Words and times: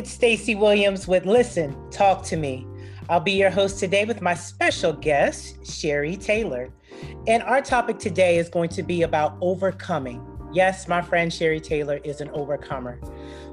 It's 0.00 0.10
Stacy 0.10 0.54
Williams 0.54 1.06
with 1.06 1.26
Listen, 1.26 1.76
Talk 1.90 2.24
to 2.24 2.38
Me. 2.38 2.66
I'll 3.10 3.20
be 3.20 3.32
your 3.32 3.50
host 3.50 3.78
today 3.78 4.06
with 4.06 4.22
my 4.22 4.32
special 4.32 4.94
guest, 4.94 5.58
Sherry 5.70 6.16
Taylor. 6.16 6.72
And 7.26 7.42
our 7.42 7.60
topic 7.60 7.98
today 7.98 8.38
is 8.38 8.48
going 8.48 8.70
to 8.70 8.82
be 8.82 9.02
about 9.02 9.36
overcoming. 9.42 10.26
Yes, 10.54 10.88
my 10.88 11.02
friend 11.02 11.30
Sherry 11.30 11.60
Taylor 11.60 12.00
is 12.02 12.22
an 12.22 12.30
overcomer. 12.30 12.98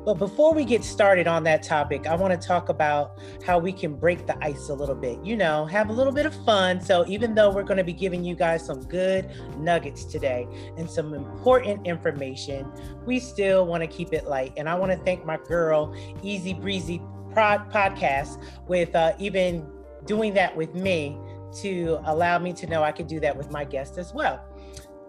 But 0.06 0.16
before 0.16 0.54
we 0.54 0.64
get 0.64 0.84
started 0.84 1.28
on 1.28 1.44
that 1.44 1.64
topic, 1.64 2.08
I 2.08 2.16
want 2.16 2.40
to 2.40 2.48
talk 2.48 2.70
about 2.70 3.20
how 3.46 3.60
we 3.60 3.74
can 3.74 3.96
break 3.96 4.26
the 4.26 4.38
ice 4.44 4.70
a 4.70 4.74
little 4.74 4.96
bit, 4.96 5.24
you 5.24 5.36
know, 5.36 5.66
have 5.66 5.90
a 5.90 5.94
little 5.94 6.14
bit 6.14 6.26
of 6.26 6.34
fun. 6.46 6.80
So, 6.80 7.06
even 7.08 7.36
though 7.36 7.52
we're 7.52 7.64
going 7.64 7.78
to 7.78 7.84
be 7.84 7.94
giving 7.94 8.24
you 8.24 8.36
guys 8.36 8.66
some 8.66 8.84
good 8.86 9.30
nuggets 9.58 10.06
today 10.06 10.48
and 10.78 10.90
some 10.90 11.14
important 11.14 11.86
information, 11.86 12.72
we 13.06 13.20
still 13.20 13.66
want 13.66 13.82
to 13.84 13.88
keep 13.88 14.14
it 14.14 14.28
light. 14.28 14.54
And 14.58 14.70
I 14.70 14.76
want 14.76 14.92
to 14.92 14.98
thank 15.00 15.26
my 15.26 15.38
girl, 15.48 15.96
Easy 16.24 16.54
Breezy 16.54 17.02
Prod 17.32 17.72
Podcast, 17.72 18.42
with 18.68 18.96
uh, 18.96 19.14
even 19.20 19.68
doing 20.06 20.34
that 20.36 20.56
with 20.56 20.74
me 20.74 21.18
to 21.62 22.00
allow 22.06 22.40
me 22.40 22.54
to 22.54 22.68
know 22.68 22.84
I 22.84 22.92
could 22.92 23.08
do 23.08 23.20
that 23.20 23.36
with 23.36 23.52
my 23.52 23.66
guests 23.66 23.98
as 23.98 24.14
well. 24.14 24.44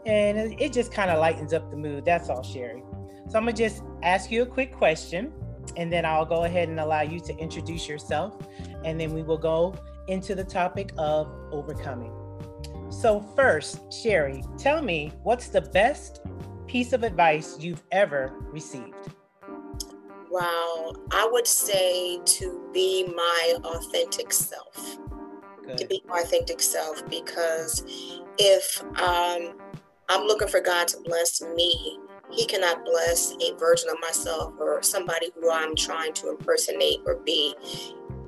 And 0.06 0.60
it 0.60 0.72
just 0.72 0.92
kind 0.92 1.10
of 1.10 1.18
lightens 1.18 1.52
up 1.52 1.70
the 1.70 1.76
mood. 1.76 2.04
That's 2.04 2.28
all, 2.28 2.42
Sherry. 2.42 2.82
So 3.28 3.36
I'm 3.36 3.44
gonna 3.44 3.52
just 3.52 3.82
ask 4.02 4.30
you 4.30 4.42
a 4.42 4.46
quick 4.46 4.74
question 4.74 5.32
and 5.76 5.92
then 5.92 6.06
I'll 6.06 6.24
go 6.24 6.44
ahead 6.44 6.68
and 6.68 6.80
allow 6.80 7.02
you 7.02 7.20
to 7.20 7.36
introduce 7.36 7.86
yourself 7.86 8.36
and 8.84 8.98
then 8.98 9.12
we 9.12 9.22
will 9.22 9.38
go 9.38 9.74
into 10.08 10.34
the 10.34 10.44
topic 10.44 10.92
of 10.96 11.30
overcoming. 11.52 12.12
So, 12.90 13.20
first, 13.36 13.92
Sherry, 13.92 14.42
tell 14.56 14.80
me 14.80 15.12
what's 15.22 15.48
the 15.48 15.60
best 15.60 16.22
piece 16.66 16.94
of 16.94 17.02
advice 17.02 17.58
you've 17.60 17.82
ever 17.92 18.32
received? 18.50 18.94
Wow, 20.30 20.94
I 21.10 21.28
would 21.30 21.46
say 21.46 22.20
to 22.24 22.70
be 22.72 23.12
my 23.14 23.54
authentic 23.62 24.32
self. 24.32 24.98
Good. 25.66 25.78
To 25.78 25.86
be 25.86 26.02
my 26.06 26.20
authentic 26.20 26.60
self 26.60 27.06
because 27.10 27.84
if 28.38 28.82
um, 29.02 29.58
I'm 30.08 30.26
looking 30.26 30.48
for 30.48 30.60
God 30.60 30.88
to 30.88 31.00
bless 31.04 31.42
me, 31.42 31.98
he 32.30 32.46
cannot 32.46 32.84
bless 32.84 33.34
a 33.40 33.54
version 33.56 33.88
of 33.90 33.96
myself 34.00 34.54
or 34.58 34.82
somebody 34.82 35.30
who 35.34 35.50
I'm 35.50 35.74
trying 35.74 36.12
to 36.14 36.30
impersonate 36.30 37.00
or 37.06 37.16
be. 37.16 37.54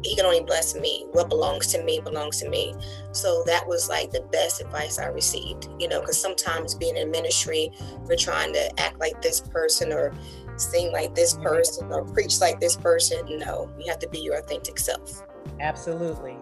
He 0.02 0.16
can 0.16 0.24
only 0.24 0.42
bless 0.42 0.74
me. 0.74 1.06
What 1.12 1.28
belongs 1.28 1.66
to 1.68 1.82
me 1.82 2.00
belongs 2.00 2.38
to 2.40 2.48
me. 2.48 2.74
So 3.12 3.42
that 3.46 3.66
was 3.66 3.88
like 3.88 4.10
the 4.10 4.22
best 4.32 4.62
advice 4.62 4.98
I 4.98 5.06
received, 5.06 5.68
you 5.78 5.88
know, 5.88 6.00
because 6.00 6.18
sometimes 6.18 6.74
being 6.74 6.96
in 6.96 7.10
ministry, 7.10 7.70
we're 8.04 8.16
trying 8.16 8.54
to 8.54 8.80
act 8.80 8.98
like 8.98 9.20
this 9.20 9.40
person 9.40 9.92
or 9.92 10.14
sing 10.56 10.92
like 10.92 11.14
this 11.14 11.34
person 11.34 11.92
or 11.92 12.04
preach 12.04 12.40
like 12.40 12.60
this 12.60 12.76
person. 12.76 13.38
No, 13.38 13.70
you 13.78 13.90
have 13.90 13.98
to 13.98 14.08
be 14.08 14.20
your 14.20 14.38
authentic 14.38 14.78
self. 14.78 15.22
Absolutely. 15.60 16.36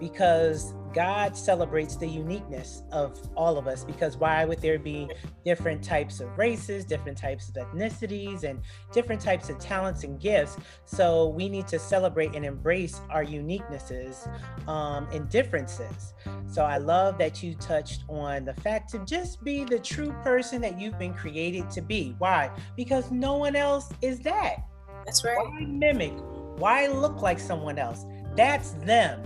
Because 0.00 0.74
God 0.92 1.36
celebrates 1.36 1.96
the 1.96 2.06
uniqueness 2.06 2.82
of 2.92 3.18
all 3.34 3.56
of 3.58 3.66
us 3.66 3.84
because 3.84 4.16
why 4.16 4.44
would 4.44 4.60
there 4.60 4.78
be 4.78 5.08
different 5.44 5.82
types 5.82 6.20
of 6.20 6.36
races, 6.36 6.84
different 6.84 7.16
types 7.16 7.48
of 7.48 7.54
ethnicities, 7.54 8.44
and 8.44 8.60
different 8.92 9.20
types 9.20 9.48
of 9.48 9.58
talents 9.58 10.04
and 10.04 10.20
gifts? 10.20 10.56
So 10.84 11.28
we 11.28 11.48
need 11.48 11.66
to 11.68 11.78
celebrate 11.78 12.34
and 12.34 12.44
embrace 12.44 13.00
our 13.10 13.24
uniquenesses 13.24 14.28
um, 14.68 15.08
and 15.12 15.28
differences. 15.28 16.14
So 16.46 16.64
I 16.64 16.78
love 16.78 17.18
that 17.18 17.42
you 17.42 17.54
touched 17.54 18.04
on 18.08 18.44
the 18.44 18.54
fact 18.54 18.90
to 18.92 18.98
just 19.00 19.42
be 19.42 19.64
the 19.64 19.78
true 19.78 20.14
person 20.22 20.60
that 20.62 20.78
you've 20.78 20.98
been 20.98 21.14
created 21.14 21.70
to 21.70 21.80
be. 21.80 22.14
Why? 22.18 22.50
Because 22.76 23.10
no 23.10 23.36
one 23.36 23.56
else 23.56 23.90
is 24.02 24.20
that. 24.20 24.56
That's 25.04 25.24
right. 25.24 25.38
Why 25.38 25.60
mimic? 25.60 26.14
Why 26.58 26.86
look 26.86 27.22
like 27.22 27.38
someone 27.38 27.78
else? 27.78 28.04
That's 28.36 28.72
them 28.72 29.22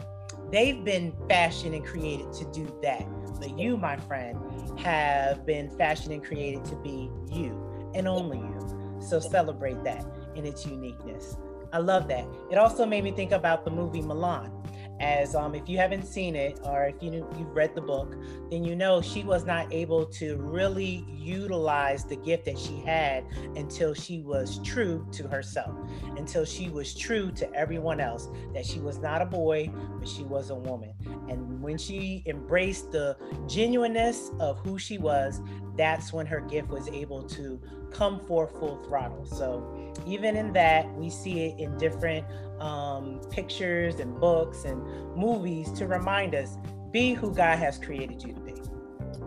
They've 0.50 0.82
been 0.84 1.12
fashioned 1.28 1.74
and 1.74 1.84
created 1.84 2.32
to 2.34 2.44
do 2.52 2.78
that. 2.82 3.06
But 3.40 3.58
you, 3.58 3.76
my 3.76 3.96
friend, 3.96 4.38
have 4.78 5.44
been 5.44 5.68
fashioned 5.70 6.12
and 6.12 6.24
created 6.24 6.64
to 6.66 6.76
be 6.76 7.10
you 7.30 7.90
and 7.94 8.06
only 8.06 8.38
you. 8.38 9.00
So 9.00 9.20
celebrate 9.20 9.82
that 9.84 10.04
in 10.34 10.46
its 10.46 10.64
uniqueness. 10.64 11.36
I 11.72 11.78
love 11.78 12.08
that. 12.08 12.24
It 12.50 12.58
also 12.58 12.86
made 12.86 13.04
me 13.04 13.10
think 13.10 13.32
about 13.32 13.64
the 13.64 13.70
movie 13.70 14.00
Mulan 14.00 14.52
as 15.00 15.34
um, 15.34 15.54
if 15.54 15.68
you 15.68 15.76
haven't 15.78 16.04
seen 16.04 16.34
it 16.34 16.58
or 16.64 16.86
if 16.86 17.02
you 17.02 17.26
you've 17.38 17.54
read 17.54 17.74
the 17.74 17.80
book, 17.80 18.16
then 18.50 18.64
you 18.64 18.74
know 18.74 19.00
she 19.00 19.22
was 19.22 19.44
not 19.44 19.72
able 19.72 20.06
to 20.06 20.36
really 20.36 21.04
utilize 21.10 22.04
the 22.04 22.16
gift 22.16 22.44
that 22.46 22.58
she 22.58 22.78
had 22.80 23.24
until 23.56 23.92
she 23.92 24.20
was 24.20 24.58
true 24.62 25.06
to 25.12 25.28
herself, 25.28 25.74
until 26.16 26.44
she 26.44 26.68
was 26.68 26.94
true 26.94 27.30
to 27.32 27.52
everyone 27.54 28.00
else 28.00 28.28
that 28.54 28.64
she 28.64 28.78
was 28.78 28.98
not 28.98 29.20
a 29.20 29.26
boy, 29.26 29.70
but 29.98 30.08
she 30.08 30.22
was 30.22 30.50
a 30.50 30.54
woman. 30.54 30.92
And 31.28 31.60
when 31.60 31.76
she 31.76 32.22
embraced 32.26 32.92
the 32.92 33.16
genuineness 33.46 34.30
of 34.40 34.58
who 34.60 34.78
she 34.78 34.98
was, 34.98 35.40
that's 35.76 36.12
when 36.12 36.26
her 36.26 36.40
gift 36.40 36.68
was 36.68 36.88
able 36.88 37.22
to 37.22 37.60
come 37.90 38.18
forth 38.20 38.52
full 38.58 38.82
throttle. 38.84 39.24
So 39.24 39.92
even 40.06 40.36
in 40.36 40.52
that, 40.54 40.92
we 40.94 41.10
see 41.10 41.46
it 41.46 41.58
in 41.58 41.76
different 41.78 42.26
um, 42.60 43.20
pictures 43.30 44.00
and 44.00 44.18
books 44.20 44.64
and 44.64 44.82
movies 45.16 45.70
to 45.72 45.86
remind 45.86 46.34
us 46.34 46.58
be 46.90 47.14
who 47.14 47.34
God 47.34 47.58
has 47.58 47.78
created 47.78 48.22
you 48.22 48.32
to 48.32 48.40
be. 48.40 48.54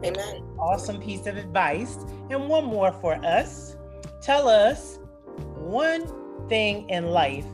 Amen. 0.04 0.44
Awesome 0.58 1.00
piece 1.00 1.28
of 1.28 1.38
advice. 1.38 1.98
And 2.30 2.48
one 2.48 2.66
more 2.66 2.92
for 2.92 3.16
us. 3.26 3.76
Tell 4.22 4.48
us 4.48 5.00
one 5.56 6.08
thing 6.48 6.90
in 6.90 7.08
life 7.08 7.46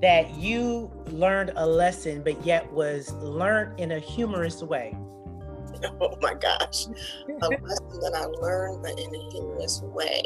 that 0.00 0.34
you 0.36 0.90
learned 1.06 1.52
a 1.56 1.66
lesson, 1.66 2.22
but 2.22 2.44
yet 2.44 2.70
was 2.72 3.12
learned 3.14 3.78
in 3.80 3.92
a 3.92 3.98
humorous 3.98 4.62
way. 4.62 4.96
Oh 6.00 6.18
my 6.20 6.34
gosh. 6.34 6.86
a 7.28 7.48
lesson 7.48 8.00
that 8.00 8.12
I 8.12 8.24
learned, 8.24 8.82
but 8.82 8.98
in 8.98 9.14
a 9.14 9.30
humorous 9.30 9.80
way. 9.82 10.24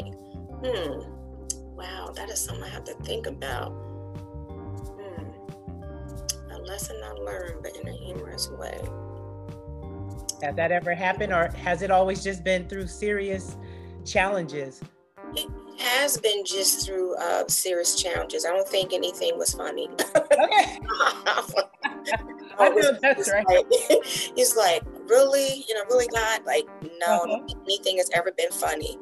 Hmm. 0.65 1.01
Wow, 1.75 2.11
that 2.15 2.27
is 2.31 2.39
something 2.39 2.63
I 2.63 2.69
have 2.69 2.85
to 2.85 2.95
think 3.03 3.27
about 3.27 3.71
lesson 6.73 6.95
I 7.03 7.11
learned, 7.11 7.61
but 7.61 7.77
in 7.77 7.87
a 7.87 7.91
humorous 7.91 8.49
way. 8.49 8.79
Has 10.41 10.55
that 10.55 10.71
ever 10.71 10.95
happened, 10.95 11.31
or 11.31 11.49
has 11.49 11.83
it 11.83 11.91
always 11.91 12.23
just 12.23 12.43
been 12.43 12.67
through 12.67 12.87
serious 12.87 13.57
challenges? 14.05 14.81
It 15.35 15.49
has 15.77 16.17
been 16.17 16.43
just 16.43 16.83
through 16.83 17.15
uh, 17.17 17.47
serious 17.47 17.95
challenges. 17.95 18.43
I 18.43 18.49
don't 18.49 18.67
think 18.67 18.91
anything 18.91 19.37
was 19.37 19.53
funny. 19.53 19.87
Okay. 20.15 20.79
I 22.59 22.69
know 22.69 22.91
that's 23.01 23.31
right. 23.31 23.45
Like, 23.47 23.65
it's 23.69 24.55
like, 24.55 24.83
really, 25.07 25.63
you 25.67 25.75
know, 25.75 25.83
really 25.89 26.07
God, 26.07 26.41
like, 26.45 26.65
no, 26.99 27.23
uh-huh. 27.23 27.55
anything 27.65 27.97
has 27.97 28.09
ever 28.13 28.31
been 28.31 28.51
funny. 28.51 28.97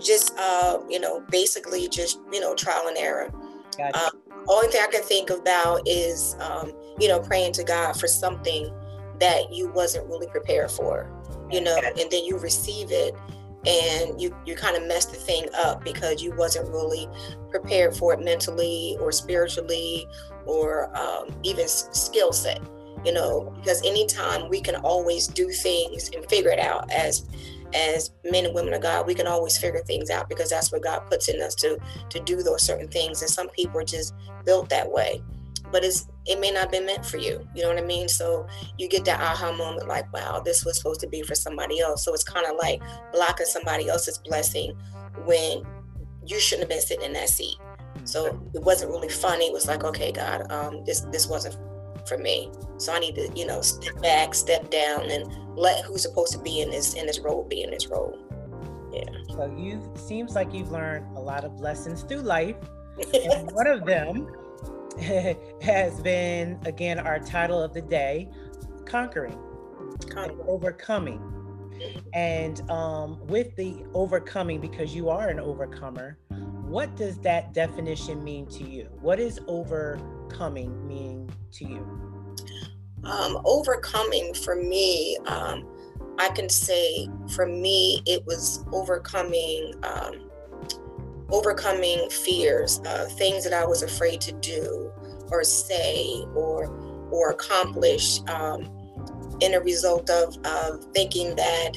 Just, 0.00 0.36
uh, 0.38 0.78
you 0.88 1.00
know, 1.00 1.22
basically 1.30 1.88
just, 1.88 2.20
you 2.32 2.40
know, 2.40 2.54
trial 2.54 2.88
and 2.88 2.96
error. 2.96 3.30
Gotcha. 3.76 4.04
Um, 4.04 4.10
only 4.48 4.68
thing 4.68 4.82
I 4.82 4.90
can 4.90 5.02
think 5.02 5.30
about 5.30 5.86
is, 5.86 6.34
um, 6.40 6.72
you 7.00 7.08
know, 7.08 7.20
praying 7.20 7.52
to 7.54 7.64
God 7.64 7.98
for 7.98 8.06
something 8.06 8.72
that 9.18 9.52
you 9.52 9.70
wasn't 9.72 10.06
really 10.08 10.26
prepared 10.28 10.70
for, 10.70 11.10
you 11.50 11.60
know, 11.60 11.76
and 11.76 12.10
then 12.10 12.24
you 12.24 12.38
receive 12.38 12.90
it 12.90 13.14
and 13.66 14.18
you 14.20 14.34
you 14.46 14.54
kind 14.54 14.76
of 14.76 14.84
mess 14.84 15.04
the 15.04 15.16
thing 15.16 15.44
up 15.54 15.84
because 15.84 16.22
you 16.22 16.32
wasn't 16.32 16.66
really 16.70 17.06
prepared 17.50 17.94
for 17.94 18.14
it 18.14 18.20
mentally 18.20 18.96
or 19.00 19.12
spiritually 19.12 20.06
or 20.46 20.96
um, 20.96 21.28
even 21.42 21.68
skill 21.68 22.32
set 22.32 22.58
you 23.04 23.12
know 23.12 23.52
because 23.56 23.84
anytime 23.84 24.48
we 24.48 24.62
can 24.62 24.76
always 24.76 25.26
do 25.26 25.50
things 25.50 26.08
and 26.14 26.24
figure 26.30 26.50
it 26.50 26.58
out 26.58 26.90
as 26.90 27.26
as 27.74 28.10
men 28.30 28.44
and 28.44 28.54
women 28.54 28.74
of 28.74 28.82
God, 28.82 29.06
we 29.06 29.14
can 29.14 29.26
always 29.26 29.56
figure 29.56 29.80
things 29.80 30.10
out 30.10 30.28
because 30.28 30.50
that's 30.50 30.72
what 30.72 30.82
God 30.82 31.00
puts 31.10 31.28
in 31.28 31.40
us 31.40 31.54
to 31.56 31.78
to 32.08 32.20
do 32.20 32.42
those 32.42 32.62
certain 32.62 32.88
things. 32.88 33.22
And 33.22 33.30
some 33.30 33.48
people 33.50 33.80
are 33.80 33.84
just 33.84 34.14
built 34.44 34.68
that 34.70 34.90
way. 34.90 35.22
But 35.72 35.84
it's 35.84 36.08
it 36.26 36.40
may 36.40 36.50
not 36.50 36.62
have 36.62 36.70
been 36.70 36.86
meant 36.86 37.04
for 37.04 37.16
you. 37.16 37.46
You 37.54 37.62
know 37.62 37.68
what 37.68 37.78
I 37.78 37.86
mean? 37.86 38.08
So 38.08 38.46
you 38.78 38.88
get 38.88 39.04
that 39.04 39.20
aha 39.20 39.52
moment 39.52 39.88
like, 39.88 40.12
wow, 40.12 40.40
this 40.44 40.64
was 40.64 40.76
supposed 40.76 41.00
to 41.00 41.08
be 41.08 41.22
for 41.22 41.34
somebody 41.34 41.80
else. 41.80 42.04
So 42.04 42.12
it's 42.12 42.24
kind 42.24 42.46
of 42.46 42.56
like 42.56 42.82
blocking 43.12 43.46
somebody 43.46 43.88
else's 43.88 44.18
blessing 44.18 44.76
when 45.24 45.62
you 46.26 46.38
shouldn't 46.38 46.64
have 46.64 46.70
been 46.70 46.86
sitting 46.86 47.04
in 47.04 47.12
that 47.14 47.28
seat. 47.28 47.56
So 48.04 48.26
it 48.54 48.62
wasn't 48.62 48.90
really 48.90 49.08
funny. 49.08 49.46
It 49.46 49.52
was 49.52 49.66
like, 49.66 49.84
okay, 49.84 50.12
God, 50.12 50.50
um, 50.50 50.84
this 50.84 51.00
this 51.12 51.26
wasn't 51.26 51.56
for 52.06 52.18
me. 52.18 52.50
So 52.78 52.92
I 52.92 52.98
need 52.98 53.14
to, 53.16 53.30
you 53.34 53.46
know, 53.46 53.60
step 53.60 54.00
back, 54.00 54.34
step 54.34 54.70
down, 54.70 55.10
and 55.10 55.26
let 55.56 55.84
who's 55.84 56.02
supposed 56.02 56.32
to 56.32 56.38
be 56.38 56.60
in 56.60 56.70
this 56.70 56.94
in 56.94 57.06
this 57.06 57.20
role 57.20 57.44
be 57.44 57.62
in 57.62 57.70
this 57.70 57.88
role. 57.88 58.18
Yeah. 58.92 59.10
So 59.30 59.54
you 59.56 59.92
seems 59.96 60.34
like 60.34 60.52
you've 60.52 60.70
learned 60.70 61.16
a 61.16 61.20
lot 61.20 61.44
of 61.44 61.60
lessons 61.60 62.02
through 62.02 62.22
life, 62.22 62.56
and 63.14 63.50
one 63.52 63.66
of 63.66 63.84
them 63.84 64.28
has 65.62 66.00
been 66.00 66.58
again 66.66 66.98
our 66.98 67.18
title 67.18 67.62
of 67.62 67.72
the 67.72 67.80
day, 67.80 68.28
conquering, 68.84 69.38
conquering. 70.10 70.40
overcoming. 70.46 71.22
And 72.12 72.68
um, 72.70 73.18
with 73.26 73.56
the 73.56 73.84
overcoming, 73.94 74.60
because 74.60 74.94
you 74.94 75.08
are 75.08 75.28
an 75.28 75.40
overcomer, 75.40 76.18
what 76.28 76.96
does 76.96 77.18
that 77.20 77.54
definition 77.54 78.22
mean 78.22 78.46
to 78.48 78.64
you? 78.64 78.88
What 79.00 79.18
is 79.18 79.40
overcoming 79.46 80.86
mean 80.86 81.30
to 81.52 81.64
you? 81.64 82.36
Um, 83.04 83.40
overcoming 83.46 84.34
for 84.34 84.56
me, 84.56 85.16
um, 85.26 85.66
I 86.18 86.28
can 86.28 86.50
say 86.50 87.08
for 87.34 87.46
me, 87.46 88.02
it 88.06 88.26
was 88.26 88.66
overcoming. 88.72 89.72
Um, 89.82 90.30
overcoming 91.32 92.10
fears, 92.10 92.80
uh, 92.84 93.04
things 93.04 93.44
that 93.44 93.52
I 93.52 93.64
was 93.64 93.82
afraid 93.82 94.20
to 94.22 94.32
do 94.32 94.89
or 95.30 95.44
say 95.44 96.24
or 96.34 96.66
or 97.10 97.30
accomplish 97.30 98.20
um, 98.28 98.70
in 99.40 99.54
a 99.54 99.60
result 99.60 100.08
of, 100.10 100.36
of 100.44 100.84
thinking 100.92 101.34
that 101.34 101.72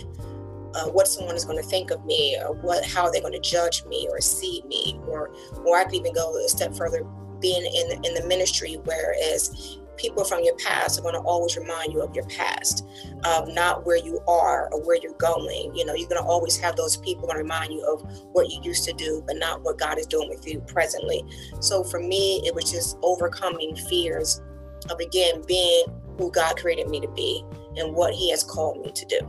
uh, 0.76 0.90
what 0.90 1.08
someone 1.08 1.36
is 1.36 1.46
going 1.46 1.62
to 1.62 1.68
think 1.68 1.92
of 1.92 2.04
me 2.06 2.38
or 2.40 2.54
what 2.56 2.86
how 2.86 3.10
they're 3.10 3.22
going 3.22 3.34
to 3.34 3.40
judge 3.40 3.84
me 3.86 4.08
or 4.10 4.20
see 4.22 4.64
me 4.68 5.00
or 5.08 5.32
or 5.66 5.78
I 5.78 5.84
could 5.86 5.96
even 5.96 6.14
go 6.14 6.36
a 6.36 6.50
step 6.50 6.76
further 6.76 7.04
being 7.40 7.66
in 7.66 8.04
in 8.06 8.14
the 8.14 8.26
ministry 8.28 8.78
whereas 8.84 9.80
people 9.98 10.24
from 10.24 10.44
your 10.44 10.56
past 10.58 11.00
are 11.00 11.02
going 11.02 11.14
to 11.14 11.22
always 11.22 11.58
remind 11.58 11.94
you 11.94 12.02
of 12.02 12.16
your 12.16 12.26
past, 12.26 12.86
um, 13.24 13.54
not 13.54 13.86
where 13.86 13.98
you 13.98 14.20
are 14.28 14.70
or 14.72 14.82
where 14.86 14.98
you're 14.98 15.14
going. 15.14 15.76
You 15.76 15.86
know, 15.86 15.94
you're 15.94 16.10
going 16.10 16.22
to 16.22 16.28
always 16.28 16.58
have 16.58 16.76
those 16.76 16.98
people 16.98 17.28
going 17.28 17.38
to 17.38 17.44
remind 17.44 17.74
you 17.74 17.86
of 17.86 18.02
what 18.34 18.50
you 18.50 18.60
used 18.64 18.84
to 18.86 18.94
do, 18.94 19.24
but 19.26 19.38
not 19.38 19.62
what 19.62 19.78
God 19.78 19.98
is 19.98 20.08
doing 20.08 20.30
with 20.30 20.48
you 20.48 20.60
presently. 20.62 21.24
So 21.60 21.84
for 21.84 22.00
me, 22.00 22.42
it 22.46 22.54
was 22.54 22.72
just 22.72 22.98
overcoming 23.02 23.76
fears 23.76 24.42
of 24.90 25.00
again 25.00 25.44
being 25.48 25.86
who 26.18 26.32
God 26.32 26.58
created 26.58 26.90
me 26.90 27.00
to 27.00 27.08
be 27.10 27.44
and 27.78 27.96
what 27.96 28.14
He 28.14 28.30
has 28.32 28.44
called 28.44 28.82
me 28.82 28.92
to 28.92 29.06
do. 29.06 29.20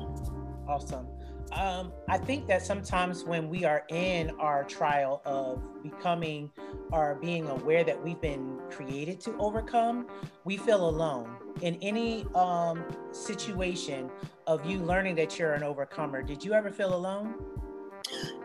Awesome. 0.69 1.07
Um, 1.55 1.93
I 2.09 2.19
think 2.19 2.49
that 2.49 2.63
sometimes 2.63 3.23
when 3.23 3.49
we 3.49 3.65
are 3.65 3.85
in 3.89 4.31
our 4.41 4.65
trial 4.65 5.23
of 5.25 5.63
becoming 5.83 6.51
or 6.91 7.17
being 7.21 7.49
aware 7.49 7.85
that 7.85 8.03
we've 8.03 8.21
been 8.21 8.59
created 8.71 9.21
to 9.21 9.37
overcome, 9.37 10.07
we 10.45 10.57
feel 10.57 10.89
alone. 10.89 11.31
In 11.61 11.79
any 11.81 12.27
um, 12.35 12.85
situation 13.13 14.11
of 14.49 14.67
you 14.67 14.79
learning 14.81 15.15
that 15.17 15.39
you're 15.39 15.53
an 15.53 15.63
overcomer, 15.63 16.23
did 16.23 16.45
you 16.45 16.55
ever 16.55 16.71
feel 16.71 16.93
alone? 16.93 17.35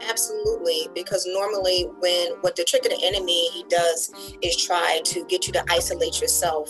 Absolutely, 0.08 0.88
because 0.94 1.28
normally 1.28 1.88
when 2.00 2.34
what 2.42 2.56
the 2.56 2.64
trick 2.64 2.86
of 2.86 2.92
the 2.92 3.04
enemy 3.04 3.50
he 3.50 3.66
does 3.70 4.14
is 4.42 4.56
try 4.56 5.02
to 5.04 5.26
get 5.26 5.48
you 5.48 5.54
to 5.54 5.64
isolate 5.70 6.22
yourself 6.22 6.70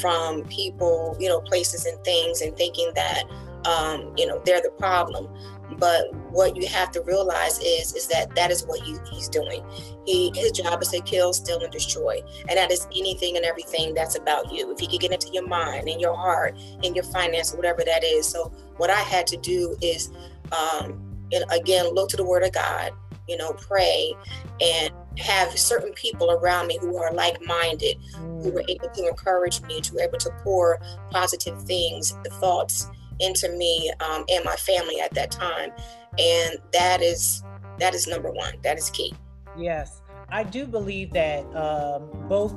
from 0.00 0.42
people, 0.44 1.16
you 1.20 1.28
know, 1.28 1.40
places 1.40 1.84
and 1.84 2.02
things, 2.02 2.40
and 2.40 2.56
thinking 2.56 2.90
that 2.94 3.24
um, 3.66 4.12
you 4.16 4.26
know 4.26 4.40
they're 4.44 4.62
the 4.62 4.70
problem. 4.78 5.28
But 5.78 6.14
what 6.30 6.56
you 6.56 6.66
have 6.68 6.90
to 6.92 7.02
realize 7.02 7.58
is 7.58 7.94
is 7.94 8.06
that 8.08 8.34
that 8.36 8.50
is 8.50 8.64
what 8.64 8.80
he, 8.80 8.96
he's 9.10 9.28
doing. 9.28 9.64
He 10.06 10.32
his 10.34 10.52
job 10.52 10.80
is 10.82 10.88
to 10.88 11.00
kill, 11.00 11.32
steal, 11.32 11.60
and 11.60 11.72
destroy, 11.72 12.20
and 12.48 12.56
that 12.56 12.70
is 12.70 12.86
anything 12.94 13.36
and 13.36 13.44
everything 13.44 13.94
that's 13.94 14.16
about 14.16 14.52
you. 14.52 14.70
If 14.72 14.78
he 14.78 14.86
could 14.86 15.00
get 15.00 15.12
into 15.12 15.28
your 15.32 15.46
mind 15.46 15.88
and 15.88 16.00
your 16.00 16.16
heart 16.16 16.56
and 16.84 16.94
your 16.94 17.04
finance, 17.04 17.52
whatever 17.52 17.82
that 17.84 18.04
is. 18.04 18.26
So 18.26 18.52
what 18.76 18.90
I 18.90 19.00
had 19.00 19.26
to 19.28 19.36
do 19.36 19.76
is, 19.82 20.10
um, 20.52 21.02
and 21.32 21.44
again, 21.50 21.92
look 21.94 22.08
to 22.10 22.16
the 22.16 22.24
Word 22.24 22.44
of 22.44 22.52
God. 22.52 22.92
You 23.28 23.36
know, 23.36 23.54
pray 23.54 24.12
and 24.60 24.90
have 25.18 25.58
certain 25.58 25.92
people 25.94 26.30
around 26.30 26.68
me 26.68 26.78
who 26.80 26.96
are 26.98 27.12
like-minded, 27.12 27.96
who 28.14 28.50
were 28.50 28.62
able 28.68 28.88
to 28.88 29.08
encourage 29.08 29.60
me, 29.62 29.80
to 29.80 29.94
be 29.94 30.00
able 30.00 30.18
to 30.18 30.30
pour 30.44 30.78
positive 31.10 31.60
things, 31.62 32.16
the 32.22 32.30
thoughts 32.30 32.88
into 33.20 33.50
me 33.50 33.92
um, 34.00 34.24
and 34.28 34.44
my 34.44 34.56
family 34.56 35.00
at 35.00 35.14
that 35.14 35.30
time. 35.30 35.70
And 36.18 36.58
that 36.72 37.02
is 37.02 37.42
that 37.78 37.94
is 37.94 38.06
number 38.06 38.30
one. 38.30 38.54
That 38.62 38.78
is 38.78 38.90
key. 38.90 39.14
Yes. 39.56 40.02
I 40.28 40.42
do 40.42 40.66
believe 40.66 41.12
that 41.12 41.44
um, 41.54 42.08
both 42.28 42.54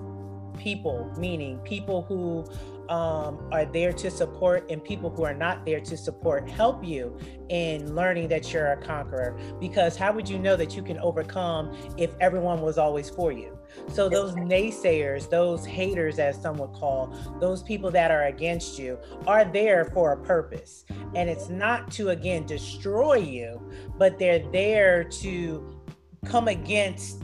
people 0.58 1.12
meaning 1.18 1.58
people 1.60 2.02
who 2.04 2.46
um, 2.94 3.48
are 3.52 3.66
there 3.66 3.94
to 3.94 4.10
support 4.10 4.70
and 4.72 4.84
people 4.84 5.10
who 5.10 5.24
are 5.24 5.34
not 5.34 5.64
there 5.64 5.80
to 5.80 5.96
support 5.96 6.50
help 6.50 6.84
you 6.84 7.18
in 7.50 7.96
learning 7.96 8.28
that 8.30 8.52
you're 8.52 8.72
a 8.72 8.82
conqueror. 8.82 9.40
Because 9.60 9.96
how 9.96 10.12
would 10.12 10.28
you 10.28 10.40
know 10.40 10.56
that 10.56 10.76
you 10.76 10.82
can 10.82 10.98
overcome 11.00 11.78
if 11.98 12.12
everyone 12.20 12.62
was 12.62 12.78
always 12.78 13.10
for 13.10 13.32
you 13.32 13.59
so 13.88 14.10
those 14.10 14.34
naysayers, 14.34 15.30
those 15.30 15.66
haters, 15.66 16.20
as 16.20 16.42
some 16.42 16.58
would 16.58 16.74
call, 16.74 17.16
those 17.40 17.64
people 17.64 17.92
that 17.92 18.12
are 18.12 18.26
against 18.26 18.78
you, 18.78 18.98
are 19.28 19.46
there 19.46 19.86
for 19.86 20.14
a 20.14 20.18
purpose. 20.18 20.86
And 21.16 21.30
it's 21.30 21.50
not 21.50 21.92
to 21.92 22.10
again 22.10 22.46
destroy 22.46 23.16
you, 23.16 23.62
but 23.98 24.20
they're 24.20 24.48
there 24.52 25.04
to 25.04 25.82
come 26.26 26.48
against 26.48 27.24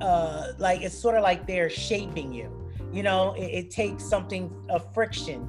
uh 0.00 0.52
like 0.56 0.80
it's 0.80 0.98
sort 0.98 1.14
of 1.14 1.22
like 1.22 1.46
they're 1.46 1.70
shaping 1.70 2.32
you. 2.32 2.56
You 2.92 3.02
know, 3.02 3.34
it, 3.34 3.44
it 3.44 3.70
takes 3.70 4.04
something 4.04 4.50
of 4.68 4.92
friction. 4.94 5.48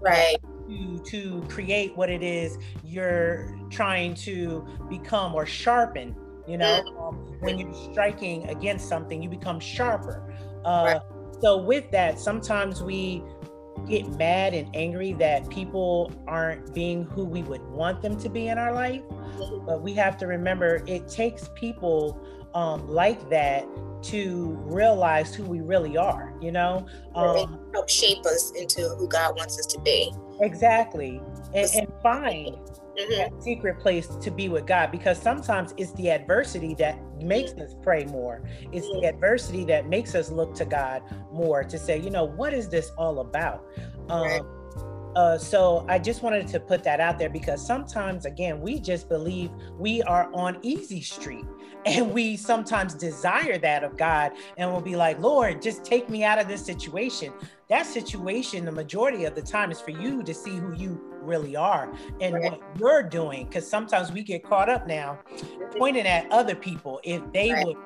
Right. 0.00 0.36
To, 0.68 0.98
to 1.06 1.44
create 1.48 1.96
what 1.96 2.10
it 2.10 2.22
is 2.22 2.56
you're 2.84 3.58
trying 3.70 4.14
to 4.14 4.64
become 4.88 5.34
or 5.34 5.44
sharpen 5.44 6.14
you 6.50 6.58
know, 6.58 6.82
mm-hmm. 6.84 6.98
um, 6.98 7.14
when 7.40 7.58
you're 7.58 7.72
striking 7.92 8.48
against 8.48 8.88
something, 8.88 9.22
you 9.22 9.28
become 9.28 9.60
sharper. 9.60 10.34
Uh, 10.64 10.84
right. 10.84 11.00
So, 11.40 11.56
with 11.56 11.90
that, 11.92 12.18
sometimes 12.18 12.82
we 12.82 13.22
get 13.88 14.06
mad 14.18 14.52
and 14.52 14.68
angry 14.74 15.12
that 15.14 15.48
people 15.48 16.12
aren't 16.26 16.74
being 16.74 17.04
who 17.04 17.24
we 17.24 17.42
would 17.42 17.62
want 17.70 18.02
them 18.02 18.18
to 18.18 18.28
be 18.28 18.48
in 18.48 18.58
our 18.58 18.72
life. 18.72 19.02
Mm-hmm. 19.02 19.66
But 19.66 19.82
we 19.82 19.94
have 19.94 20.16
to 20.18 20.26
remember 20.26 20.82
it 20.86 21.08
takes 21.08 21.48
people 21.54 22.20
um, 22.54 22.86
like 22.88 23.30
that 23.30 23.66
to 24.02 24.58
realize 24.64 25.34
who 25.34 25.44
we 25.44 25.60
really 25.60 25.96
are, 25.96 26.34
you 26.40 26.52
know? 26.52 26.86
Um, 27.14 27.60
help 27.72 27.88
shape 27.88 28.24
us 28.26 28.52
into 28.52 28.88
who 28.98 29.06
God 29.08 29.36
wants 29.36 29.58
us 29.58 29.66
to 29.66 29.80
be. 29.80 30.12
Exactly. 30.40 31.20
And, 31.54 31.70
and 31.74 31.92
find 32.02 32.56
mm-hmm. 33.08 33.34
that 33.34 33.42
secret 33.42 33.78
place 33.78 34.06
to 34.06 34.30
be 34.30 34.48
with 34.48 34.66
God 34.66 34.90
because 34.90 35.20
sometimes 35.20 35.74
it's 35.76 35.92
the 35.92 36.10
adversity 36.10 36.74
that 36.74 36.98
makes 37.22 37.52
mm-hmm. 37.52 37.62
us 37.62 37.74
pray 37.82 38.04
more. 38.04 38.42
It's 38.72 38.86
mm-hmm. 38.86 39.00
the 39.00 39.08
adversity 39.08 39.64
that 39.66 39.88
makes 39.88 40.14
us 40.14 40.30
look 40.30 40.54
to 40.56 40.64
God 40.64 41.02
more 41.32 41.64
to 41.64 41.78
say, 41.78 41.98
you 41.98 42.10
know, 42.10 42.24
what 42.24 42.52
is 42.52 42.68
this 42.68 42.90
all 42.96 43.20
about? 43.20 43.66
Um, 44.08 44.60
uh, 45.16 45.36
so 45.36 45.84
I 45.88 45.98
just 45.98 46.22
wanted 46.22 46.46
to 46.48 46.60
put 46.60 46.84
that 46.84 47.00
out 47.00 47.18
there 47.18 47.30
because 47.30 47.64
sometimes, 47.64 48.26
again, 48.26 48.60
we 48.60 48.78
just 48.78 49.08
believe 49.08 49.50
we 49.78 50.02
are 50.02 50.30
on 50.32 50.58
easy 50.62 51.00
street 51.00 51.44
and 51.86 52.12
we 52.12 52.36
sometimes 52.36 52.94
desire 52.94 53.58
that 53.58 53.82
of 53.82 53.96
God 53.96 54.32
and 54.56 54.70
we'll 54.70 54.80
be 54.80 54.96
like, 54.96 55.18
Lord, 55.18 55.62
just 55.62 55.84
take 55.84 56.08
me 56.08 56.24
out 56.24 56.38
of 56.38 56.46
this 56.46 56.64
situation. 56.64 57.32
That 57.70 57.86
situation, 57.86 58.64
the 58.64 58.72
majority 58.72 59.24
of 59.24 59.34
the 59.36 59.42
time, 59.42 59.70
is 59.70 59.80
for 59.80 59.92
you 59.92 60.24
to 60.24 60.34
see 60.34 60.56
who 60.56 60.74
you 60.74 61.00
really 61.22 61.54
are 61.54 61.92
and 62.20 62.34
right. 62.34 62.50
what 62.50 62.60
you're 62.76 63.04
doing. 63.04 63.46
Because 63.46 63.66
sometimes 63.66 64.10
we 64.10 64.22
get 64.22 64.42
caught 64.42 64.68
up 64.68 64.88
now 64.88 65.20
pointing 65.76 66.06
at 66.06 66.30
other 66.32 66.56
people 66.56 67.00
if 67.04 67.22
they 67.32 67.52
right. 67.52 67.66
would 67.66 67.76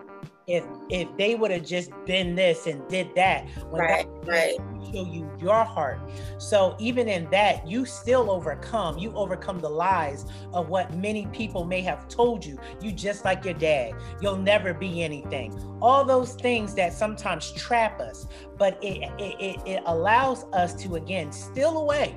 if 0.47 0.65
if 0.91 1.09
they 1.17 1.35
would 1.35 1.51
have 1.51 1.65
just 1.65 1.91
been 2.07 2.35
this 2.35 2.67
and 2.67 2.87
did 2.89 3.15
that 3.15 3.47
when 3.71 3.81
right, 3.81 4.07
right. 4.25 4.57
show 4.93 5.05
you 5.05 5.31
your 5.41 5.65
heart. 5.65 5.99
So 6.39 6.77
even 6.79 7.09
in 7.09 7.29
that 7.31 7.67
you 7.67 7.85
still 7.85 8.31
overcome 8.31 8.99
you 8.99 9.13
overcome 9.15 9.61
the 9.61 9.71
lies 9.71 10.27
of 10.53 10.69
what 10.69 10.95
many 10.95 11.27
people 11.27 11.65
may 11.65 11.81
have 11.83 12.09
told 12.09 12.45
you. 12.45 12.59
You 12.81 12.93
just 12.93 13.25
like 13.25 13.45
your 13.45 13.55
dad. 13.55 13.93
You'll 14.21 14.37
never 14.37 14.75
be 14.75 15.03
anything. 15.03 15.59
All 15.81 16.05
those 16.05 16.35
things 16.35 16.75
that 16.75 16.93
sometimes 16.93 17.53
trap 17.53 18.01
us 18.01 18.27
but 18.59 18.83
it 18.83 19.03
it, 19.19 19.41
it, 19.41 19.61
it 19.67 19.83
allows 19.87 20.45
us 20.53 20.75
to 20.75 20.97
again 20.97 21.33
steal 21.33 21.79
away 21.79 22.15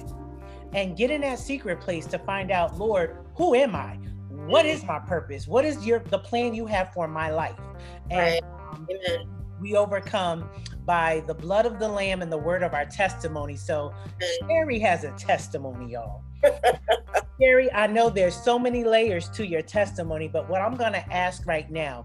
and 0.73 0.97
get 0.97 1.11
in 1.11 1.21
that 1.21 1.39
secret 1.39 1.79
place 1.79 2.05
to 2.05 2.19
find 2.19 2.51
out 2.51 2.77
lord 2.77 3.17
who 3.35 3.55
am 3.55 3.75
i 3.75 3.97
what 4.47 4.65
is 4.65 4.83
my 4.83 4.99
purpose? 4.99 5.47
What 5.47 5.65
is 5.65 5.85
your 5.85 5.99
the 5.99 6.19
plan 6.19 6.53
you 6.53 6.65
have 6.65 6.93
for 6.93 7.07
my 7.07 7.29
life? 7.29 7.59
And 8.09 8.41
right. 8.79 9.19
um, 9.19 9.37
we 9.59 9.75
overcome 9.75 10.49
by 10.85 11.23
the 11.27 11.33
blood 11.33 11.65
of 11.65 11.79
the 11.79 11.87
lamb 11.87 12.21
and 12.21 12.31
the 12.31 12.37
word 12.37 12.63
of 12.63 12.73
our 12.73 12.85
testimony. 12.85 13.55
So 13.55 13.93
Sherry 14.47 14.79
has 14.79 15.03
a 15.03 15.11
testimony, 15.11 15.93
y'all. 15.93 16.23
Sherry, 17.41 17.71
I 17.73 17.87
know 17.87 18.09
there's 18.09 18.35
so 18.35 18.57
many 18.57 18.83
layers 18.83 19.29
to 19.29 19.45
your 19.45 19.61
testimony, 19.61 20.27
but 20.27 20.49
what 20.49 20.61
I'm 20.61 20.75
gonna 20.75 21.03
ask 21.11 21.45
right 21.45 21.69
now 21.69 22.03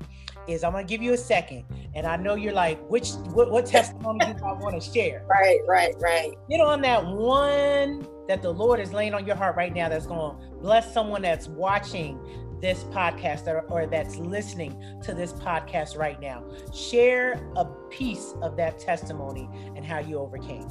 is 0.48 0.64
I'm 0.64 0.72
gonna 0.72 0.84
give 0.84 1.02
you 1.02 1.12
a 1.12 1.18
second, 1.18 1.64
and 1.94 2.06
I 2.06 2.16
know 2.16 2.34
you're 2.34 2.52
like, 2.52 2.84
which 2.88 3.12
what, 3.32 3.50
what 3.50 3.66
testimony 3.66 4.18
do 4.18 4.44
I 4.44 4.52
want 4.52 4.80
to 4.80 4.92
share? 4.92 5.24
Right, 5.28 5.60
right, 5.68 5.94
right. 6.00 6.32
Get 6.50 6.60
on 6.60 6.80
that 6.82 7.06
one 7.06 8.06
that 8.28 8.42
the 8.42 8.50
Lord 8.50 8.80
is 8.80 8.92
laying 8.92 9.14
on 9.14 9.26
your 9.26 9.36
heart 9.36 9.56
right 9.56 9.74
now 9.74 9.88
that's 9.88 10.06
going 10.06 10.38
to 10.38 10.46
bless 10.60 10.92
someone 10.92 11.22
that's 11.22 11.48
watching 11.48 12.18
this 12.60 12.84
podcast 12.84 13.48
or, 13.48 13.62
or, 13.62 13.86
that's 13.86 14.16
listening 14.16 14.80
to 15.02 15.12
this 15.12 15.32
podcast 15.32 15.98
right 15.98 16.20
now. 16.20 16.44
Share 16.72 17.44
a 17.56 17.64
piece 17.90 18.34
of 18.40 18.56
that 18.56 18.78
testimony 18.78 19.48
and 19.74 19.84
how 19.84 19.98
you 19.98 20.18
overcame. 20.18 20.68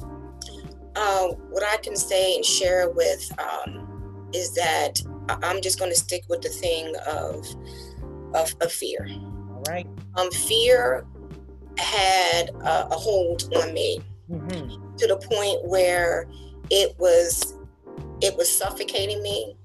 Uh, 0.96 1.28
what 1.50 1.62
I 1.62 1.76
can 1.76 1.94
say 1.94 2.34
and 2.34 2.44
share 2.44 2.90
with 2.90 3.30
um, 3.38 4.30
is 4.32 4.54
that 4.54 5.00
I'm 5.42 5.60
just 5.60 5.78
going 5.78 5.90
to 5.90 5.96
stick 5.96 6.24
with 6.30 6.40
the 6.40 6.48
thing 6.48 6.94
of, 7.06 7.46
of, 8.34 8.54
of 8.62 8.72
fear. 8.72 9.06
All 9.10 9.62
right. 9.68 9.86
Um, 10.16 10.30
fear 10.30 11.06
had 11.78 12.50
a, 12.50 12.86
a 12.86 12.96
hold 12.96 13.52
on 13.54 13.72
me 13.74 14.00
mm-hmm. 14.30 14.96
to 14.96 15.06
the 15.06 15.16
point 15.16 15.64
where 15.68 16.26
it 16.72 16.98
was 16.98 17.54
it 18.22 18.36
was 18.36 18.48
suffocating 18.48 19.22
me. 19.22 19.56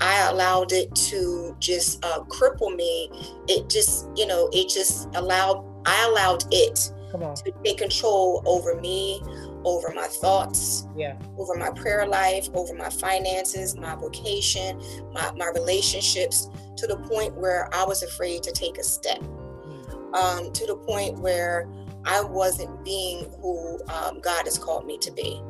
I 0.00 0.28
allowed 0.30 0.72
it 0.72 0.94
to 0.94 1.56
just 1.58 2.04
uh, 2.04 2.20
cripple 2.24 2.74
me. 2.74 3.10
It 3.48 3.68
just, 3.68 4.06
you 4.14 4.26
know, 4.26 4.48
it 4.52 4.68
just 4.68 5.08
allowed 5.14 5.66
I 5.84 6.06
allowed 6.08 6.44
it 6.52 6.92
to 7.10 7.52
take 7.64 7.78
control 7.78 8.42
over 8.46 8.80
me, 8.80 9.20
over 9.64 9.92
my 9.94 10.06
thoughts, 10.06 10.86
yeah, 10.96 11.18
over 11.36 11.56
my 11.56 11.70
prayer 11.70 12.06
life, 12.06 12.48
over 12.54 12.74
my 12.74 12.90
finances, 12.90 13.76
my 13.76 13.94
vocation, 13.94 14.80
my, 15.12 15.32
my 15.36 15.50
relationships, 15.54 16.48
to 16.76 16.86
the 16.86 16.96
point 16.96 17.34
where 17.34 17.68
I 17.74 17.84
was 17.84 18.02
afraid 18.02 18.42
to 18.44 18.52
take 18.52 18.78
a 18.78 18.84
step. 18.84 19.20
Mm. 19.20 20.14
Um, 20.14 20.52
to 20.52 20.66
the 20.66 20.76
point 20.76 21.18
where 21.18 21.66
I 22.04 22.22
wasn't 22.22 22.84
being 22.84 23.32
who 23.40 23.78
um, 23.88 24.20
God 24.20 24.44
has 24.44 24.58
called 24.58 24.86
me 24.86 24.98
to 24.98 25.10
be. 25.12 25.40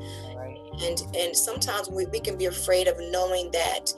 And 0.81 1.03
and 1.17 1.37
sometimes 1.37 1.89
we, 1.89 2.07
we 2.07 2.21
can 2.21 2.37
be 2.37 2.47
afraid 2.47 2.89
of 2.89 2.97
knowing 3.11 3.51
that 3.53 3.93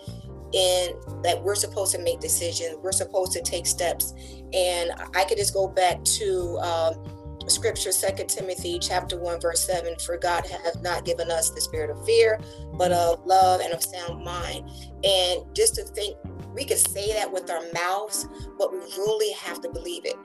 in 0.53 0.95
that 1.23 1.43
we're 1.43 1.55
supposed 1.55 1.93
to 1.95 1.99
make 1.99 2.21
decisions, 2.21 2.77
we're 2.83 2.93
supposed 2.93 3.33
to 3.33 3.43
take 3.43 3.67
steps. 3.67 4.15
And 4.53 4.93
I 5.15 5.25
could 5.25 5.39
just 5.39 5.53
go 5.53 5.67
back 5.67 6.03
to 6.05 6.59
um, 6.59 7.49
scripture, 7.49 7.91
Second 7.93 8.29
Timothy 8.29 8.79
chapter 8.79 9.19
1, 9.19 9.41
verse 9.41 9.67
7, 9.67 9.97
for 9.99 10.17
God 10.17 10.47
has 10.47 10.81
not 10.81 11.05
given 11.05 11.31
us 11.31 11.51
the 11.51 11.61
spirit 11.61 11.91
of 11.91 12.05
fear, 12.07 12.41
but 12.75 12.93
of 12.93 13.25
love 13.27 13.61
and 13.61 13.73
of 13.73 13.83
sound 13.83 14.25
mind. 14.25 14.69
And 15.03 15.43
just 15.55 15.75
to 15.75 15.85
think, 15.85 16.17
we 16.55 16.65
could 16.65 16.79
say 16.79 17.13
that 17.15 17.33
with 17.33 17.51
our 17.51 17.63
mouths, 17.73 18.29
but 18.57 18.71
we 18.71 18.79
really 18.79 19.33
have 19.35 19.61
to 19.63 19.69
believe 19.71 20.05
it 20.05 20.17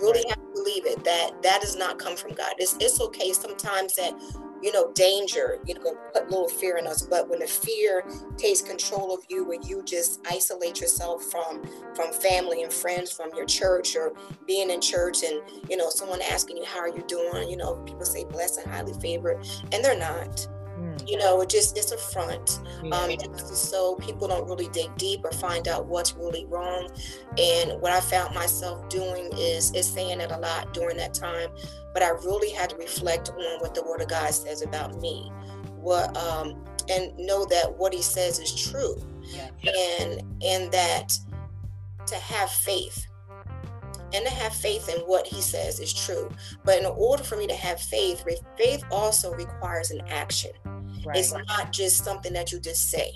really 0.00 0.24
have 0.28 0.38
to 0.38 0.52
believe 0.54 0.86
it 0.86 1.02
that 1.04 1.30
that 1.42 1.60
does 1.60 1.76
not 1.76 1.98
come 1.98 2.16
from 2.16 2.32
God. 2.32 2.54
It's, 2.58 2.76
it's 2.80 3.00
okay 3.00 3.32
sometimes 3.32 3.94
that 3.96 4.12
you 4.62 4.72
know 4.72 4.92
danger 4.92 5.58
you 5.66 5.74
know 5.74 5.94
put 6.12 6.26
a 6.26 6.30
little 6.30 6.48
fear 6.48 6.76
in 6.76 6.86
us. 6.86 7.02
But 7.02 7.28
when 7.28 7.40
the 7.40 7.46
fear 7.46 8.04
takes 8.36 8.62
control 8.62 9.14
of 9.14 9.24
you 9.28 9.44
when 9.44 9.62
you 9.62 9.82
just 9.84 10.20
isolate 10.28 10.80
yourself 10.80 11.24
from 11.24 11.62
from 11.94 12.12
family 12.12 12.62
and 12.62 12.72
friends 12.72 13.12
from 13.12 13.30
your 13.34 13.46
church 13.46 13.96
or 13.96 14.12
being 14.46 14.70
in 14.70 14.80
church 14.80 15.22
and 15.22 15.40
you 15.68 15.76
know 15.76 15.90
someone 15.90 16.20
asking 16.22 16.56
you 16.56 16.64
how 16.64 16.80
are 16.80 16.88
you 16.88 17.04
doing? 17.06 17.48
You 17.48 17.56
know 17.56 17.76
people 17.86 18.04
say 18.04 18.24
blessed 18.24 18.60
and 18.60 18.72
highly 18.72 18.94
favored 18.94 19.44
and 19.72 19.84
they're 19.84 19.98
not. 19.98 20.46
You 21.06 21.16
know 21.16 21.40
it 21.40 21.48
just 21.48 21.76
it's 21.76 21.92
a 21.92 21.98
front. 21.98 22.60
Um, 22.92 23.10
so 23.36 23.96
people 23.96 24.28
don't 24.28 24.46
really 24.48 24.68
dig 24.68 24.94
deep 24.96 25.24
or 25.24 25.32
find 25.32 25.66
out 25.66 25.86
what's 25.86 26.14
really 26.14 26.44
wrong. 26.46 26.90
And 27.36 27.80
what 27.80 27.92
i 27.92 28.00
found 28.00 28.34
myself 28.34 28.88
doing 28.88 29.30
is 29.36 29.72
is 29.74 29.86
saying 29.86 30.20
it 30.20 30.30
a 30.30 30.38
lot 30.38 30.72
during 30.74 30.96
that 30.98 31.14
time 31.14 31.48
but 31.98 32.06
i 32.06 32.10
really 32.24 32.50
had 32.50 32.70
to 32.70 32.76
reflect 32.76 33.30
on 33.30 33.60
what 33.60 33.74
the 33.74 33.82
word 33.82 34.00
of 34.00 34.08
god 34.08 34.32
says 34.32 34.62
about 34.62 35.00
me 35.00 35.32
what 35.76 36.16
um 36.16 36.64
and 36.88 37.16
know 37.18 37.44
that 37.44 37.76
what 37.76 37.92
he 37.92 38.00
says 38.00 38.38
is 38.38 38.70
true 38.70 38.96
yeah. 39.22 39.48
and 39.90 40.22
and 40.42 40.70
that 40.70 41.18
to 42.06 42.14
have 42.14 42.48
faith 42.50 43.08
and 44.14 44.24
to 44.24 44.32
have 44.32 44.54
faith 44.54 44.88
in 44.88 45.00
what 45.02 45.26
he 45.26 45.40
says 45.40 45.80
is 45.80 45.92
true. 45.92 46.30
But 46.64 46.78
in 46.78 46.86
order 46.86 47.22
for 47.22 47.36
me 47.36 47.46
to 47.46 47.54
have 47.54 47.80
faith, 47.80 48.24
faith 48.56 48.84
also 48.90 49.34
requires 49.34 49.90
an 49.90 50.00
action. 50.08 50.52
Right. 51.04 51.18
It's 51.18 51.32
not 51.32 51.72
just 51.72 52.04
something 52.04 52.32
that 52.32 52.50
you 52.50 52.60
just 52.60 52.90
say. 52.90 53.12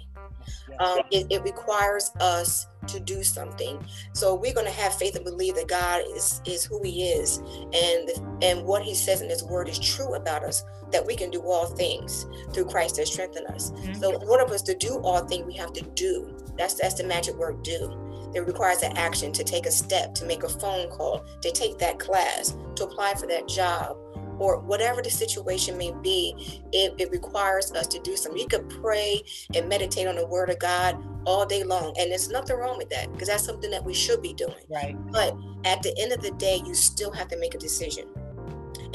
Um, 0.78 1.00
it, 1.10 1.26
it, 1.30 1.42
requires 1.42 2.10
us 2.20 2.66
to 2.86 2.98
do 3.00 3.22
something. 3.22 3.84
So 4.14 4.34
we're 4.34 4.54
going 4.54 4.66
to 4.66 4.72
have 4.72 4.94
faith 4.94 5.16
and 5.16 5.24
believe 5.24 5.54
that 5.56 5.68
God 5.68 6.02
is 6.14 6.40
is 6.44 6.64
who 6.64 6.82
He 6.82 7.04
is, 7.10 7.38
and 7.72 8.10
and 8.42 8.64
what 8.64 8.82
He 8.82 8.94
says 8.94 9.20
in 9.22 9.28
His 9.28 9.44
Word 9.44 9.68
is 9.68 9.78
true 9.78 10.14
about 10.14 10.44
us. 10.44 10.64
That 10.90 11.06
we 11.06 11.16
can 11.16 11.30
do 11.30 11.40
all 11.42 11.66
things 11.66 12.26
through 12.52 12.66
Christ 12.66 12.96
that 12.96 13.08
strengthen 13.08 13.46
us. 13.46 13.70
Mm-hmm. 13.70 13.94
So 13.94 14.20
in 14.20 14.28
order 14.28 14.46
for 14.46 14.54
us 14.54 14.62
to 14.62 14.74
do 14.74 14.96
all 14.98 15.20
things, 15.26 15.46
we 15.46 15.54
have 15.54 15.72
to 15.74 15.82
do. 15.94 16.36
That's 16.58 16.74
that's 16.74 16.94
the 16.94 17.04
magic 17.04 17.36
word. 17.36 17.62
Do. 17.62 17.98
It 18.34 18.46
requires 18.46 18.82
an 18.82 18.96
action 18.96 19.30
to 19.32 19.44
take 19.44 19.66
a 19.66 19.70
step, 19.70 20.14
to 20.14 20.24
make 20.24 20.42
a 20.42 20.48
phone 20.48 20.88
call, 20.88 21.24
to 21.42 21.52
take 21.52 21.78
that 21.78 21.98
class, 21.98 22.56
to 22.76 22.84
apply 22.84 23.14
for 23.14 23.26
that 23.26 23.46
job, 23.46 23.96
or 24.42 24.58
whatever 24.58 25.00
the 25.00 25.10
situation 25.10 25.78
may 25.78 25.92
be, 26.02 26.34
it, 26.72 26.94
it 26.98 27.12
requires 27.12 27.70
us 27.72 27.86
to 27.86 28.00
do 28.00 28.16
something. 28.16 28.40
You 28.40 28.48
could 28.48 28.68
pray 28.68 29.22
and 29.54 29.68
meditate 29.68 30.08
on 30.08 30.16
the 30.16 30.26
word 30.26 30.50
of 30.50 30.58
God 30.58 31.00
all 31.26 31.46
day 31.46 31.62
long. 31.62 31.94
And 31.96 32.10
there's 32.10 32.28
nothing 32.28 32.56
wrong 32.56 32.76
with 32.76 32.90
that 32.90 33.12
because 33.12 33.28
that's 33.28 33.44
something 33.44 33.70
that 33.70 33.84
we 33.84 33.94
should 33.94 34.20
be 34.20 34.34
doing. 34.34 34.54
Right. 34.68 34.96
But 35.12 35.36
at 35.64 35.80
the 35.82 35.96
end 35.96 36.12
of 36.12 36.22
the 36.22 36.32
day, 36.32 36.60
you 36.66 36.74
still 36.74 37.12
have 37.12 37.28
to 37.28 37.38
make 37.38 37.54
a 37.54 37.58
decision 37.58 38.08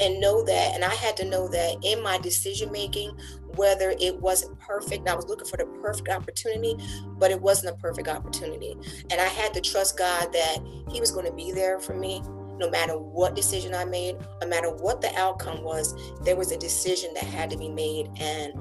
and 0.00 0.20
know 0.20 0.44
that. 0.44 0.74
And 0.74 0.84
I 0.84 0.94
had 0.94 1.16
to 1.16 1.24
know 1.24 1.48
that 1.48 1.76
in 1.82 2.02
my 2.02 2.18
decision 2.18 2.70
making, 2.70 3.16
whether 3.56 3.94
it 3.98 4.20
wasn't 4.20 4.60
perfect, 4.60 5.08
I 5.08 5.14
was 5.14 5.28
looking 5.28 5.48
for 5.48 5.56
the 5.56 5.64
perfect 5.80 6.10
opportunity, 6.10 6.76
but 7.18 7.30
it 7.30 7.40
wasn't 7.40 7.74
a 7.74 7.78
perfect 7.78 8.06
opportunity. 8.06 8.76
And 9.10 9.18
I 9.18 9.28
had 9.28 9.54
to 9.54 9.62
trust 9.62 9.96
God 9.96 10.30
that 10.30 10.58
He 10.90 11.00
was 11.00 11.10
going 11.10 11.24
to 11.24 11.32
be 11.32 11.52
there 11.52 11.80
for 11.80 11.94
me 11.94 12.22
no 12.58 12.68
matter 12.68 12.98
what 12.98 13.34
decision 13.34 13.74
I 13.74 13.84
made, 13.84 14.16
no 14.40 14.48
matter 14.48 14.70
what 14.70 15.00
the 15.00 15.16
outcome 15.18 15.62
was, 15.62 15.94
there 16.22 16.36
was 16.36 16.52
a 16.52 16.58
decision 16.58 17.14
that 17.14 17.24
had 17.24 17.50
to 17.50 17.56
be 17.56 17.68
made 17.68 18.10
and 18.20 18.52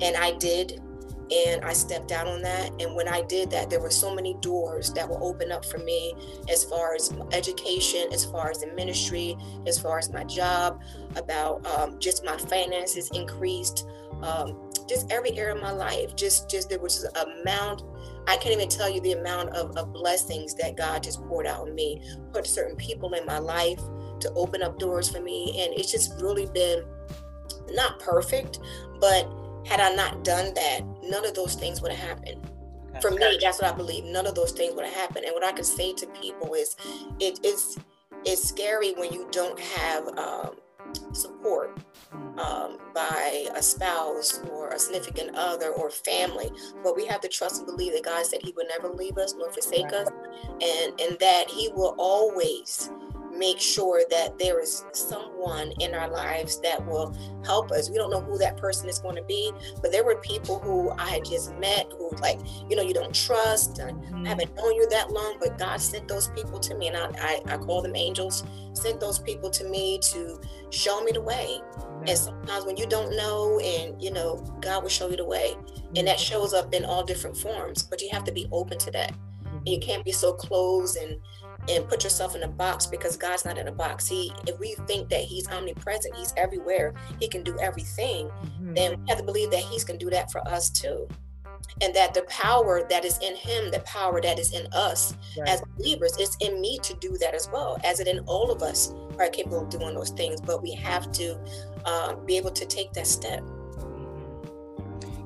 and 0.00 0.16
I 0.16 0.32
did 0.38 0.80
and 1.30 1.64
I 1.64 1.72
stepped 1.72 2.12
out 2.12 2.26
on 2.26 2.42
that. 2.42 2.70
And 2.80 2.94
when 2.94 3.08
I 3.08 3.22
did 3.22 3.50
that, 3.50 3.68
there 3.68 3.80
were 3.80 3.90
so 3.90 4.14
many 4.14 4.34
doors 4.34 4.92
that 4.94 5.08
will 5.08 5.22
open 5.22 5.52
up 5.52 5.64
for 5.64 5.78
me 5.78 6.14
as 6.48 6.64
far 6.64 6.94
as 6.94 7.12
education, 7.32 8.06
as 8.12 8.24
far 8.24 8.50
as 8.50 8.60
the 8.60 8.68
ministry, 8.68 9.36
as 9.66 9.78
far 9.78 9.98
as 9.98 10.10
my 10.12 10.24
job, 10.24 10.80
about 11.16 11.66
um, 11.66 11.98
just 11.98 12.24
my 12.24 12.36
finances 12.36 13.10
increased, 13.12 13.86
um, 14.22 14.70
just 14.88 15.12
every 15.12 15.36
area 15.38 15.54
of 15.54 15.60
my 15.60 15.72
life. 15.72 16.16
Just, 16.16 16.48
just 16.48 16.70
there 16.70 16.80
was 16.80 17.04
a 17.04 17.40
amount 17.40 17.82
I 18.28 18.36
can't 18.36 18.54
even 18.54 18.68
tell 18.68 18.90
you 18.90 19.00
the 19.00 19.12
amount 19.12 19.50
of, 19.50 19.74
of 19.76 19.92
blessings 19.92 20.54
that 20.56 20.76
God 20.76 21.02
just 21.02 21.20
poured 21.22 21.46
out 21.46 21.62
on 21.62 21.74
me, 21.74 22.02
put 22.32 22.46
certain 22.46 22.76
people 22.76 23.14
in 23.14 23.24
my 23.24 23.38
life 23.38 23.80
to 24.20 24.30
open 24.34 24.62
up 24.62 24.78
doors 24.78 25.08
for 25.08 25.20
me. 25.20 25.62
And 25.62 25.72
it's 25.72 25.90
just 25.90 26.20
really 26.20 26.44
been 26.46 26.84
not 27.70 27.98
perfect, 28.00 28.60
but 29.00 29.26
had 29.66 29.80
I 29.80 29.94
not 29.94 30.24
done 30.24 30.52
that, 30.54 30.80
none 31.02 31.24
of 31.24 31.34
those 31.34 31.54
things 31.54 31.80
would 31.80 31.90
have 31.90 32.06
happened. 32.06 32.50
For 33.00 33.10
me, 33.10 33.38
that's 33.40 33.62
what 33.62 33.72
I 33.72 33.76
believe. 33.76 34.04
None 34.04 34.26
of 34.26 34.34
those 34.34 34.52
things 34.52 34.74
would 34.74 34.84
have 34.84 34.94
happened. 34.94 35.24
And 35.24 35.32
what 35.32 35.44
I 35.44 35.52
can 35.52 35.64
say 35.64 35.94
to 35.94 36.06
people 36.08 36.52
is, 36.52 36.76
it 37.20 37.44
is 37.44 37.78
it's 38.24 38.46
scary 38.46 38.92
when 38.92 39.12
you 39.12 39.26
don't 39.30 39.58
have 39.58 40.08
um, 40.18 40.56
support 41.12 41.78
um, 42.38 42.78
by 42.94 43.46
a 43.54 43.62
spouse 43.62 44.40
or 44.50 44.70
a 44.70 44.78
significant 44.78 45.34
other 45.34 45.70
or 45.70 45.90
family. 45.90 46.50
But 46.82 46.96
we 46.96 47.06
have 47.06 47.20
to 47.22 47.28
trust 47.28 47.58
and 47.58 47.66
believe 47.66 47.92
that 47.92 48.04
God 48.04 48.24
said 48.26 48.40
He 48.42 48.52
would 48.56 48.68
never 48.68 48.88
leave 48.88 49.18
us 49.18 49.34
nor 49.36 49.50
forsake 49.52 49.92
us, 49.92 50.08
and 50.62 51.00
and 51.00 51.18
that 51.18 51.44
He 51.48 51.70
will 51.74 51.94
always 51.98 52.90
make 53.38 53.60
sure 53.60 54.02
that 54.10 54.38
there 54.38 54.60
is 54.60 54.84
someone 54.92 55.72
in 55.80 55.94
our 55.94 56.08
lives 56.10 56.60
that 56.60 56.84
will 56.84 57.16
help 57.44 57.70
us. 57.70 57.88
We 57.88 57.96
don't 57.96 58.10
know 58.10 58.20
who 58.20 58.36
that 58.38 58.56
person 58.56 58.88
is 58.88 58.98
going 58.98 59.16
to 59.16 59.22
be, 59.22 59.52
but 59.80 59.92
there 59.92 60.04
were 60.04 60.16
people 60.16 60.58
who 60.58 60.90
I 60.98 61.08
had 61.10 61.24
just 61.24 61.56
met 61.58 61.86
who, 61.96 62.10
like, 62.20 62.40
you 62.68 62.76
know, 62.76 62.82
you 62.82 62.94
don't 62.94 63.14
trust. 63.14 63.76
Mm-hmm. 63.76 64.26
I 64.26 64.28
haven't 64.30 64.54
known 64.56 64.74
you 64.74 64.88
that 64.90 65.10
long, 65.10 65.36
but 65.40 65.58
God 65.58 65.80
sent 65.80 66.08
those 66.08 66.28
people 66.28 66.58
to 66.60 66.74
me, 66.76 66.88
and 66.88 66.96
I, 66.96 67.10
I, 67.18 67.54
I 67.54 67.56
call 67.58 67.82
them 67.82 67.96
angels. 67.96 68.44
Sent 68.72 69.00
those 69.00 69.18
people 69.18 69.50
to 69.50 69.64
me 69.64 69.98
to 70.12 70.40
show 70.70 71.02
me 71.02 71.12
the 71.12 71.20
way. 71.20 71.60
And 72.06 72.16
sometimes 72.16 72.64
when 72.64 72.76
you 72.76 72.86
don't 72.86 73.16
know, 73.16 73.58
and 73.60 74.00
you 74.02 74.12
know, 74.12 74.36
God 74.60 74.82
will 74.82 74.90
show 74.90 75.08
you 75.08 75.16
the 75.16 75.24
way, 75.24 75.56
and 75.96 76.06
that 76.06 76.16
mm-hmm. 76.16 76.34
shows 76.34 76.54
up 76.54 76.74
in 76.74 76.84
all 76.84 77.04
different 77.04 77.36
forms. 77.36 77.82
But 77.82 78.00
you 78.02 78.08
have 78.12 78.24
to 78.24 78.32
be 78.32 78.46
open 78.52 78.78
to 78.78 78.90
that. 78.92 79.12
And 79.44 79.68
you 79.68 79.78
mm-hmm. 79.78 79.88
can't 79.88 80.04
be 80.04 80.12
so 80.12 80.32
closed 80.32 80.96
and 80.96 81.16
and 81.68 81.88
put 81.88 82.04
yourself 82.04 82.34
in 82.34 82.42
a 82.42 82.48
box 82.48 82.86
because 82.86 83.16
God's 83.16 83.44
not 83.44 83.58
in 83.58 83.68
a 83.68 83.72
box. 83.72 84.06
He, 84.06 84.32
if 84.46 84.58
we 84.58 84.74
think 84.86 85.08
that 85.10 85.20
He's 85.20 85.48
omnipresent, 85.48 86.14
He's 86.16 86.32
everywhere, 86.36 86.94
He 87.20 87.28
can 87.28 87.42
do 87.42 87.58
everything, 87.58 88.28
mm-hmm. 88.28 88.74
then 88.74 89.00
we 89.00 89.08
have 89.08 89.18
to 89.18 89.24
believe 89.24 89.50
that 89.50 89.60
He's 89.60 89.84
going 89.84 89.98
to 89.98 90.04
do 90.04 90.10
that 90.10 90.30
for 90.30 90.46
us 90.48 90.70
too. 90.70 91.08
And 91.80 91.94
that 91.94 92.14
the 92.14 92.22
power 92.22 92.86
that 92.88 93.04
is 93.04 93.18
in 93.18 93.36
Him, 93.36 93.70
the 93.70 93.80
power 93.80 94.20
that 94.20 94.38
is 94.38 94.52
in 94.52 94.66
us 94.72 95.14
right. 95.38 95.48
as 95.48 95.62
believers, 95.76 96.16
is 96.18 96.36
in 96.40 96.60
me 96.60 96.78
to 96.82 96.94
do 96.94 97.16
that 97.18 97.34
as 97.34 97.48
well, 97.52 97.78
as 97.84 98.00
it 98.00 98.08
in 98.08 98.20
all 98.20 98.50
of 98.50 98.62
us 98.62 98.92
are 99.18 99.28
capable 99.28 99.62
of 99.62 99.68
doing 99.68 99.94
those 99.94 100.10
things. 100.10 100.40
But 100.40 100.62
we 100.62 100.72
have 100.72 101.12
to 101.12 101.38
um, 101.84 102.24
be 102.24 102.36
able 102.36 102.50
to 102.50 102.66
take 102.66 102.92
that 102.94 103.06
step 103.06 103.42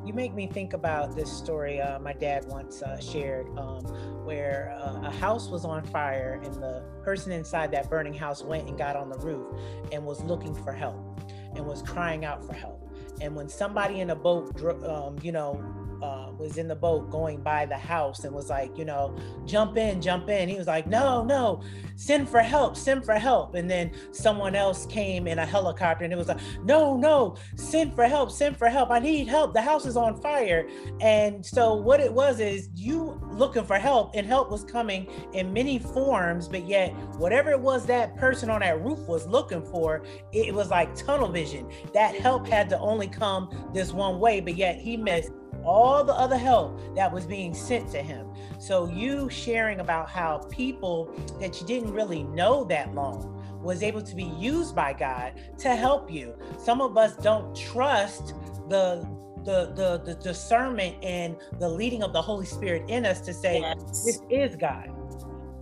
you 0.05 0.13
make 0.13 0.35
me 0.35 0.47
think 0.47 0.73
about 0.73 1.15
this 1.15 1.31
story 1.31 1.81
uh, 1.81 1.99
my 1.99 2.13
dad 2.13 2.45
once 2.47 2.83
uh, 2.83 2.99
shared 2.99 3.47
um, 3.59 3.85
where 4.25 4.77
uh, 4.81 5.07
a 5.07 5.11
house 5.11 5.49
was 5.49 5.65
on 5.65 5.83
fire 5.85 6.41
and 6.45 6.55
the 6.55 6.83
person 7.03 7.33
inside 7.33 7.71
that 7.71 7.89
burning 7.89 8.15
house 8.15 8.43
went 8.43 8.69
and 8.69 8.77
got 8.77 8.97
on 8.97 9.09
the 9.09 9.19
roof 9.19 9.47
and 9.93 10.05
was 10.05 10.21
looking 10.25 10.55
for 10.55 10.73
help 10.73 11.21
and 11.55 11.67
was 11.67 11.83
crying 11.83 12.25
out 12.25 12.45
for 12.45 12.55
help. 12.55 12.89
And 13.21 13.37
when 13.37 13.49
somebody 13.49 14.01
in 14.01 14.11
a 14.11 14.17
boat 14.17 14.61
um, 14.85 15.19
you 15.23 15.33
know 15.33 15.63
uh, 16.03 16.33
was 16.37 16.59
in 16.59 16.67
the 16.67 16.75
boat 16.75 17.11
going 17.11 17.41
by 17.41 17.65
the 17.65 17.77
house 17.77 18.25
and 18.25 18.35
was 18.35 18.51
like, 18.51 18.77
you 18.77 18.85
know, 18.85 19.17
jump 19.47 19.77
in, 19.77 20.03
jump 20.03 20.29
in. 20.29 20.49
He 20.49 20.57
was 20.57 20.67
like, 20.67 20.87
no, 20.87 21.23
no, 21.23 21.63
send 21.95 22.29
for 22.29 22.41
help, 22.41 22.77
send 22.77 23.05
for 23.05 23.15
help. 23.15 23.55
And 23.55 23.71
then 23.71 23.93
someone 24.11 24.57
else 24.57 24.85
came 24.87 25.29
in 25.29 25.39
a 25.39 25.47
helicopter 25.47 26.05
and 26.05 26.13
it 26.13 26.17
was 26.17 26.29
like, 26.29 26.41
no, 26.65 26.97
no, 26.97 27.37
send 27.55 27.95
for 27.95 28.05
help, 28.05 28.33
send 28.33 28.57
for 28.57 28.69
help. 28.69 28.91
I 28.91 28.99
need 28.99 29.29
help. 29.29 29.55
The 29.55 29.63
house 29.63 29.87
is 29.87 29.97
on 29.97 30.21
fire. 30.21 30.69
And 31.01 31.45
so 31.47 31.75
what 31.75 32.01
it 32.01 32.13
was 32.13 32.41
is 32.41 32.69
you 32.75 33.21
looking 33.31 33.65
for 33.65 33.79
help 33.79 34.11
and 34.15 34.27
help 34.27 34.51
was 34.51 34.65
coming 34.65 35.09
in 35.33 35.53
many 35.53 35.79
forms, 35.79 36.49
but 36.49 36.67
yet 36.67 36.91
whatever 37.17 37.51
it 37.53 37.61
was 37.61 37.87
that 37.87 38.17
person 38.17 38.51
on 38.51 38.61
that 38.61 38.83
roof 38.83 38.99
was 39.07 39.27
looking 39.29 39.63
for, 39.63 40.05
it 40.33 40.53
was 40.53 40.71
like 40.71 40.93
tunnel 40.97 41.29
vision. 41.29 41.71
That 41.95 42.17
help 42.17 42.49
had 42.49 42.69
to 42.71 42.79
only 42.81 43.07
come 43.07 43.71
this 43.73 43.93
one 43.93 44.19
way, 44.19 44.41
but 44.41 44.57
yet 44.57 44.79
he 44.79 44.97
missed 44.97 45.31
all 45.65 46.05
the 46.05 46.15
other 46.15 46.37
help 46.37 46.79
that 46.95 47.13
was 47.13 47.25
being 47.25 47.55
sent 47.55 47.91
to 47.93 48.03
him. 48.03 48.29
So 48.59 48.89
you 48.89 49.29
sharing 49.31 49.81
about 49.81 50.09
how 50.09 50.39
people 50.51 51.15
that 51.41 51.61
you 51.61 51.67
didn't 51.67 51.93
really 51.93 52.25
know 52.25 52.65
that 52.65 52.95
long 52.95 53.39
was 53.63 53.83
able 53.83 54.03
to 54.03 54.15
be 54.15 54.25
used 54.25 54.75
by 54.75 54.93
God 54.93 55.35
to 55.59 55.77
help 55.77 56.11
you. 56.11 56.35
Some 56.59 56.81
of 56.81 56.97
us 56.97 57.17
don't 57.17 57.55
trust 57.57 58.35
the 58.69 59.07
the 59.45 59.73
the, 59.75 60.03
the 60.05 60.15
discernment 60.23 60.97
and 61.03 61.37
the 61.59 61.69
leading 61.69 62.03
of 62.03 62.13
the 62.13 62.23
Holy 62.23 62.47
Spirit 62.47 62.85
in 62.89 63.05
us 63.05 63.21
to 63.23 63.35
say 63.35 63.61
yes. 63.61 64.05
this 64.05 64.21
is 64.31 64.57
God 64.57 64.89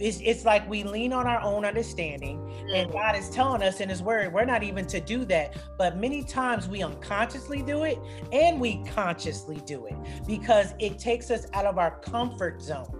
it's, 0.00 0.20
it's 0.22 0.44
like 0.44 0.68
we 0.68 0.82
lean 0.82 1.12
on 1.12 1.26
our 1.26 1.40
own 1.40 1.64
understanding 1.64 2.38
mm-hmm. 2.38 2.74
and 2.74 2.92
god 2.92 3.14
is 3.14 3.30
telling 3.30 3.62
us 3.62 3.80
in 3.80 3.88
his 3.88 4.02
word 4.02 4.32
we're 4.32 4.44
not 4.44 4.62
even 4.62 4.86
to 4.86 5.00
do 5.00 5.24
that. 5.26 5.56
But 5.78 5.96
many 5.96 6.22
times 6.22 6.68
we 6.68 6.82
unconsciously 6.82 7.62
do 7.62 7.84
it 7.84 7.98
and 8.32 8.60
we 8.60 8.82
consciously 8.84 9.60
do 9.66 9.86
it 9.86 9.96
because 10.26 10.74
it 10.78 10.98
takes 10.98 11.30
us 11.30 11.46
out 11.52 11.66
of 11.66 11.78
our 11.78 11.98
comfort 12.00 12.62
zone. 12.62 12.96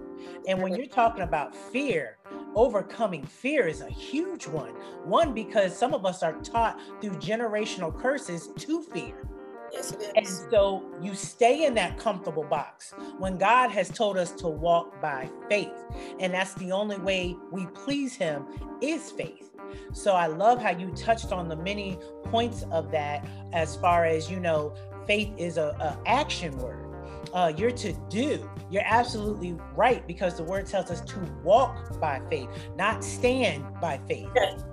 And 0.47 0.61
when 0.61 0.75
you're 0.75 0.87
talking 0.87 1.23
about 1.23 1.55
fear 1.55 2.17
overcoming 2.55 3.25
fear 3.25 3.67
is 3.67 3.81
a 3.81 3.89
huge 3.89 4.45
one. 4.45 4.71
One 5.05 5.33
because 5.33 5.77
some 5.77 5.93
of 5.93 6.05
us 6.05 6.21
are 6.21 6.33
taught 6.41 6.79
through 6.99 7.11
generational 7.11 7.97
curses 7.97 8.49
to 8.57 8.81
fear 8.81 9.27
Yes. 9.71 9.95
And 10.15 10.27
so 10.27 10.83
you 11.01 11.15
stay 11.15 11.65
in 11.65 11.73
that 11.75 11.97
comfortable 11.97 12.43
box 12.43 12.93
when 13.17 13.37
God 13.37 13.69
has 13.71 13.89
told 13.89 14.17
us 14.17 14.31
to 14.33 14.47
walk 14.47 15.01
by 15.01 15.29
faith. 15.49 15.73
And 16.19 16.33
that's 16.33 16.53
the 16.55 16.71
only 16.71 16.97
way 16.97 17.37
we 17.51 17.67
please 17.67 18.15
Him 18.15 18.45
is 18.81 19.11
faith. 19.11 19.49
So 19.93 20.13
I 20.15 20.27
love 20.27 20.61
how 20.61 20.71
you 20.71 20.89
touched 20.91 21.31
on 21.31 21.47
the 21.47 21.55
many 21.55 21.97
points 22.25 22.63
of 22.71 22.91
that 22.91 23.25
as 23.53 23.75
far 23.77 24.05
as, 24.05 24.29
you 24.29 24.39
know, 24.39 24.75
faith 25.07 25.31
is 25.37 25.57
a, 25.57 25.75
a 25.79 25.97
action 26.05 26.57
word 26.57 26.90
uh, 27.33 27.53
you're 27.55 27.71
to 27.71 27.93
do. 28.09 28.49
You're 28.69 28.83
absolutely 28.85 29.55
right 29.75 30.05
because 30.07 30.37
the 30.37 30.43
word 30.43 30.65
tells 30.65 30.91
us 30.91 31.01
to 31.01 31.19
walk 31.43 31.99
by 31.99 32.21
faith, 32.29 32.49
not 32.75 33.03
stand 33.03 33.65
by 33.81 33.99
faith, 34.07 34.29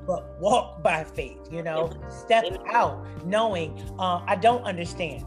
but 0.06 0.40
walk 0.40 0.82
by 0.82 1.04
faith. 1.04 1.38
You 1.50 1.62
know, 1.62 1.92
step 2.08 2.44
out 2.72 3.06
knowing 3.26 3.80
uh, 3.98 4.22
I 4.26 4.36
don't 4.36 4.62
understand, 4.64 5.24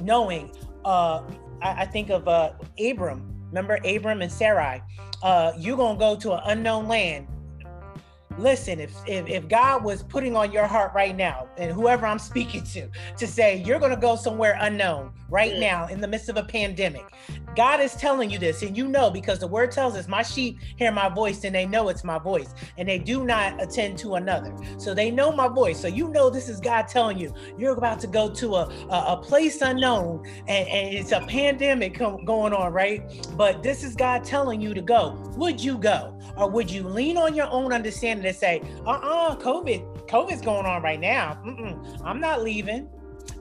knowing. 0.00 0.52
Uh, 0.84 1.22
I, 1.62 1.82
I 1.82 1.86
think 1.86 2.10
of 2.10 2.26
uh, 2.28 2.52
Abram. 2.82 3.26
Remember 3.48 3.78
Abram 3.84 4.22
and 4.22 4.30
Sarai. 4.30 4.82
Uh, 5.22 5.52
you're 5.58 5.76
gonna 5.76 5.98
go 5.98 6.16
to 6.16 6.32
an 6.32 6.40
unknown 6.46 6.88
land 6.88 7.26
listen, 8.42 8.80
if, 8.80 8.94
if, 9.06 9.28
if 9.28 9.48
God 9.48 9.84
was 9.84 10.02
putting 10.02 10.36
on 10.36 10.52
your 10.52 10.66
heart 10.66 10.92
right 10.94 11.16
now, 11.16 11.48
and 11.56 11.72
whoever 11.72 12.06
I'm 12.06 12.18
speaking 12.18 12.64
to, 12.64 12.88
to 13.18 13.26
say 13.26 13.62
you're 13.64 13.78
going 13.78 13.94
to 13.94 14.00
go 14.00 14.16
somewhere 14.16 14.56
unknown 14.60 15.12
right 15.28 15.54
mm. 15.54 15.60
now 15.60 15.86
in 15.86 16.00
the 16.00 16.08
midst 16.08 16.28
of 16.28 16.36
a 16.36 16.42
pandemic, 16.42 17.04
God 17.56 17.80
is 17.80 17.94
telling 17.94 18.30
you 18.30 18.38
this, 18.38 18.62
and 18.62 18.76
you 18.76 18.86
know 18.86 19.10
because 19.10 19.38
the 19.38 19.46
word 19.46 19.70
tells 19.72 19.96
us, 19.96 20.08
My 20.08 20.22
sheep 20.22 20.58
hear 20.76 20.92
my 20.92 21.08
voice 21.08 21.44
and 21.44 21.54
they 21.54 21.66
know 21.66 21.88
it's 21.88 22.04
my 22.04 22.18
voice, 22.18 22.54
and 22.78 22.88
they 22.88 22.98
do 22.98 23.24
not 23.24 23.60
attend 23.62 23.98
to 23.98 24.14
another. 24.14 24.54
So 24.78 24.94
they 24.94 25.10
know 25.10 25.32
my 25.32 25.48
voice. 25.48 25.80
So 25.80 25.88
you 25.88 26.08
know 26.08 26.30
this 26.30 26.48
is 26.48 26.60
God 26.60 26.88
telling 26.88 27.18
you, 27.18 27.34
you're 27.58 27.76
about 27.76 28.00
to 28.00 28.06
go 28.06 28.30
to 28.30 28.54
a, 28.54 28.72
a, 28.90 29.14
a 29.14 29.16
place 29.16 29.60
unknown, 29.60 30.26
and, 30.46 30.68
and 30.68 30.94
it's 30.94 31.12
a 31.12 31.20
pandemic 31.20 31.98
going 31.98 32.52
on, 32.52 32.72
right? 32.72 33.02
But 33.36 33.62
this 33.62 33.82
is 33.82 33.96
God 33.96 34.24
telling 34.24 34.60
you 34.60 34.74
to 34.74 34.82
go. 34.82 35.20
Would 35.36 35.62
you 35.62 35.76
go? 35.78 36.16
Or 36.36 36.48
would 36.48 36.70
you 36.70 36.88
lean 36.88 37.16
on 37.16 37.34
your 37.34 37.48
own 37.50 37.72
understanding 37.72 38.24
say, 38.32 38.62
uh 38.86 38.90
uh-uh, 38.90 39.32
uh 39.32 39.36
COVID, 39.36 40.08
COVID's 40.08 40.42
going 40.42 40.66
on 40.66 40.82
right 40.82 41.00
now. 41.00 41.40
Mm-mm, 41.44 42.02
I'm 42.04 42.20
not 42.20 42.42
leaving. 42.42 42.88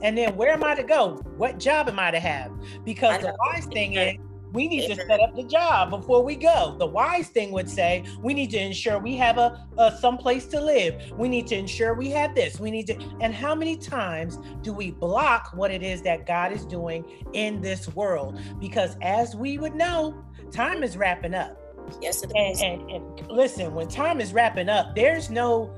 And 0.01 0.17
then 0.17 0.35
where 0.35 0.51
am 0.51 0.63
I 0.63 0.75
to 0.75 0.83
go? 0.83 1.15
What 1.37 1.59
job 1.59 1.89
am 1.89 1.99
I 1.99 2.11
to 2.11 2.19
have? 2.19 2.51
Because 2.85 3.21
the 3.21 3.35
wise 3.39 3.65
thing 3.65 3.93
is 3.93 4.17
we 4.51 4.67
need 4.67 4.87
to 4.87 4.95
set 4.95 5.19
up 5.19 5.35
the 5.35 5.43
job 5.43 5.89
before 5.89 6.23
we 6.23 6.35
go. 6.35 6.75
The 6.77 6.85
wise 6.85 7.27
thing 7.27 7.51
would 7.51 7.69
say 7.69 8.03
we 8.21 8.33
need 8.33 8.49
to 8.51 8.59
ensure 8.59 8.97
we 8.99 9.15
have 9.17 9.37
a, 9.37 9.67
a 9.77 9.95
some 9.97 10.17
place 10.17 10.47
to 10.47 10.61
live. 10.61 11.11
We 11.17 11.27
need 11.27 11.47
to 11.47 11.55
ensure 11.55 11.93
we 11.93 12.09
have 12.11 12.33
this. 12.35 12.59
We 12.59 12.71
need 12.71 12.87
to. 12.87 12.97
And 13.21 13.33
how 13.33 13.53
many 13.53 13.77
times 13.77 14.39
do 14.61 14.73
we 14.73 14.91
block 14.91 15.51
what 15.53 15.71
it 15.71 15.83
is 15.83 16.01
that 16.03 16.25
God 16.25 16.51
is 16.51 16.65
doing 16.65 17.05
in 17.33 17.61
this 17.61 17.87
world? 17.95 18.39
Because 18.59 18.97
as 19.01 19.35
we 19.35 19.57
would 19.57 19.75
know, 19.75 20.23
time 20.51 20.83
is 20.83 20.97
wrapping 20.97 21.33
up. 21.33 21.57
Yes, 22.01 22.23
it 22.23 22.31
is. 22.35 22.61
And, 22.61 22.81
and, 22.89 23.19
and 23.19 23.31
listen, 23.31 23.73
when 23.73 23.87
time 23.87 24.21
is 24.21 24.33
wrapping 24.33 24.69
up, 24.69 24.95
there's 24.95 25.29
no 25.29 25.73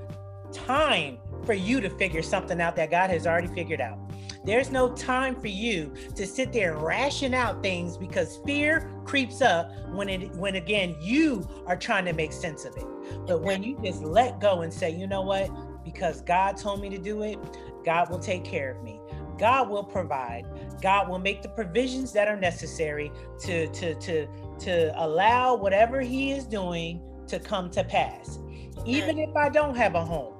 time 0.52 1.18
for 1.46 1.54
you 1.54 1.82
to 1.82 1.90
figure 1.90 2.22
something 2.22 2.62
out 2.62 2.76
that 2.76 2.92
God 2.92 3.10
has 3.10 3.26
already 3.26 3.48
figured 3.48 3.82
out. 3.82 3.98
There's 4.44 4.72
no 4.72 4.92
time 4.96 5.36
for 5.36 5.48
you 5.48 5.94
to 6.16 6.26
sit 6.26 6.52
there 6.52 6.74
and 6.74 6.82
ration 6.84 7.34
out 7.34 7.62
things 7.62 7.96
because 7.98 8.40
fear 8.46 8.92
creeps 9.06 9.42
up 9.42 9.72
when 9.90 10.10
it 10.10 10.32
when 10.36 10.56
again 10.56 10.96
you 11.00 11.48
are 11.68 11.78
trying 11.78 12.06
to 12.06 12.14
make 12.14 12.34
sense 12.34 12.66
of 12.66 12.76
it. 12.76 12.86
But 13.28 13.42
when 13.42 13.62
you 13.62 13.80
just 13.84 14.02
let 14.02 14.40
go 14.40 14.62
and 14.62 14.74
say, 14.74 14.90
you 14.90 15.06
know 15.06 15.22
what? 15.22 15.50
Because 15.84 16.22
God 16.22 16.58
told 16.58 16.82
me 16.82 16.90
to 16.90 16.98
do 16.98 17.22
it, 17.22 17.38
God 17.86 18.10
will 18.10 18.20
take 18.20 18.44
care 18.44 18.72
of 18.72 18.82
me. 18.84 19.00
God 19.38 19.70
will 19.70 19.84
provide. 19.84 20.46
God 20.82 21.08
will 21.08 21.20
make 21.20 21.42
the 21.42 21.50
provisions 21.50 22.12
that 22.14 22.28
are 22.28 22.36
necessary 22.38 23.12
to 23.42 23.68
to 23.68 23.94
to 23.96 24.28
to 24.62 24.92
allow 25.04 25.56
whatever 25.56 26.02
he 26.02 26.32
is 26.32 26.46
doing 26.46 27.02
to 27.28 27.40
come 27.40 27.70
to 27.72 27.84
pass. 27.84 28.40
Even 28.86 29.20
if 29.20 29.36
I 29.36 29.50
don't 29.50 29.76
have 29.76 29.96
a 29.96 30.04
home, 30.04 30.34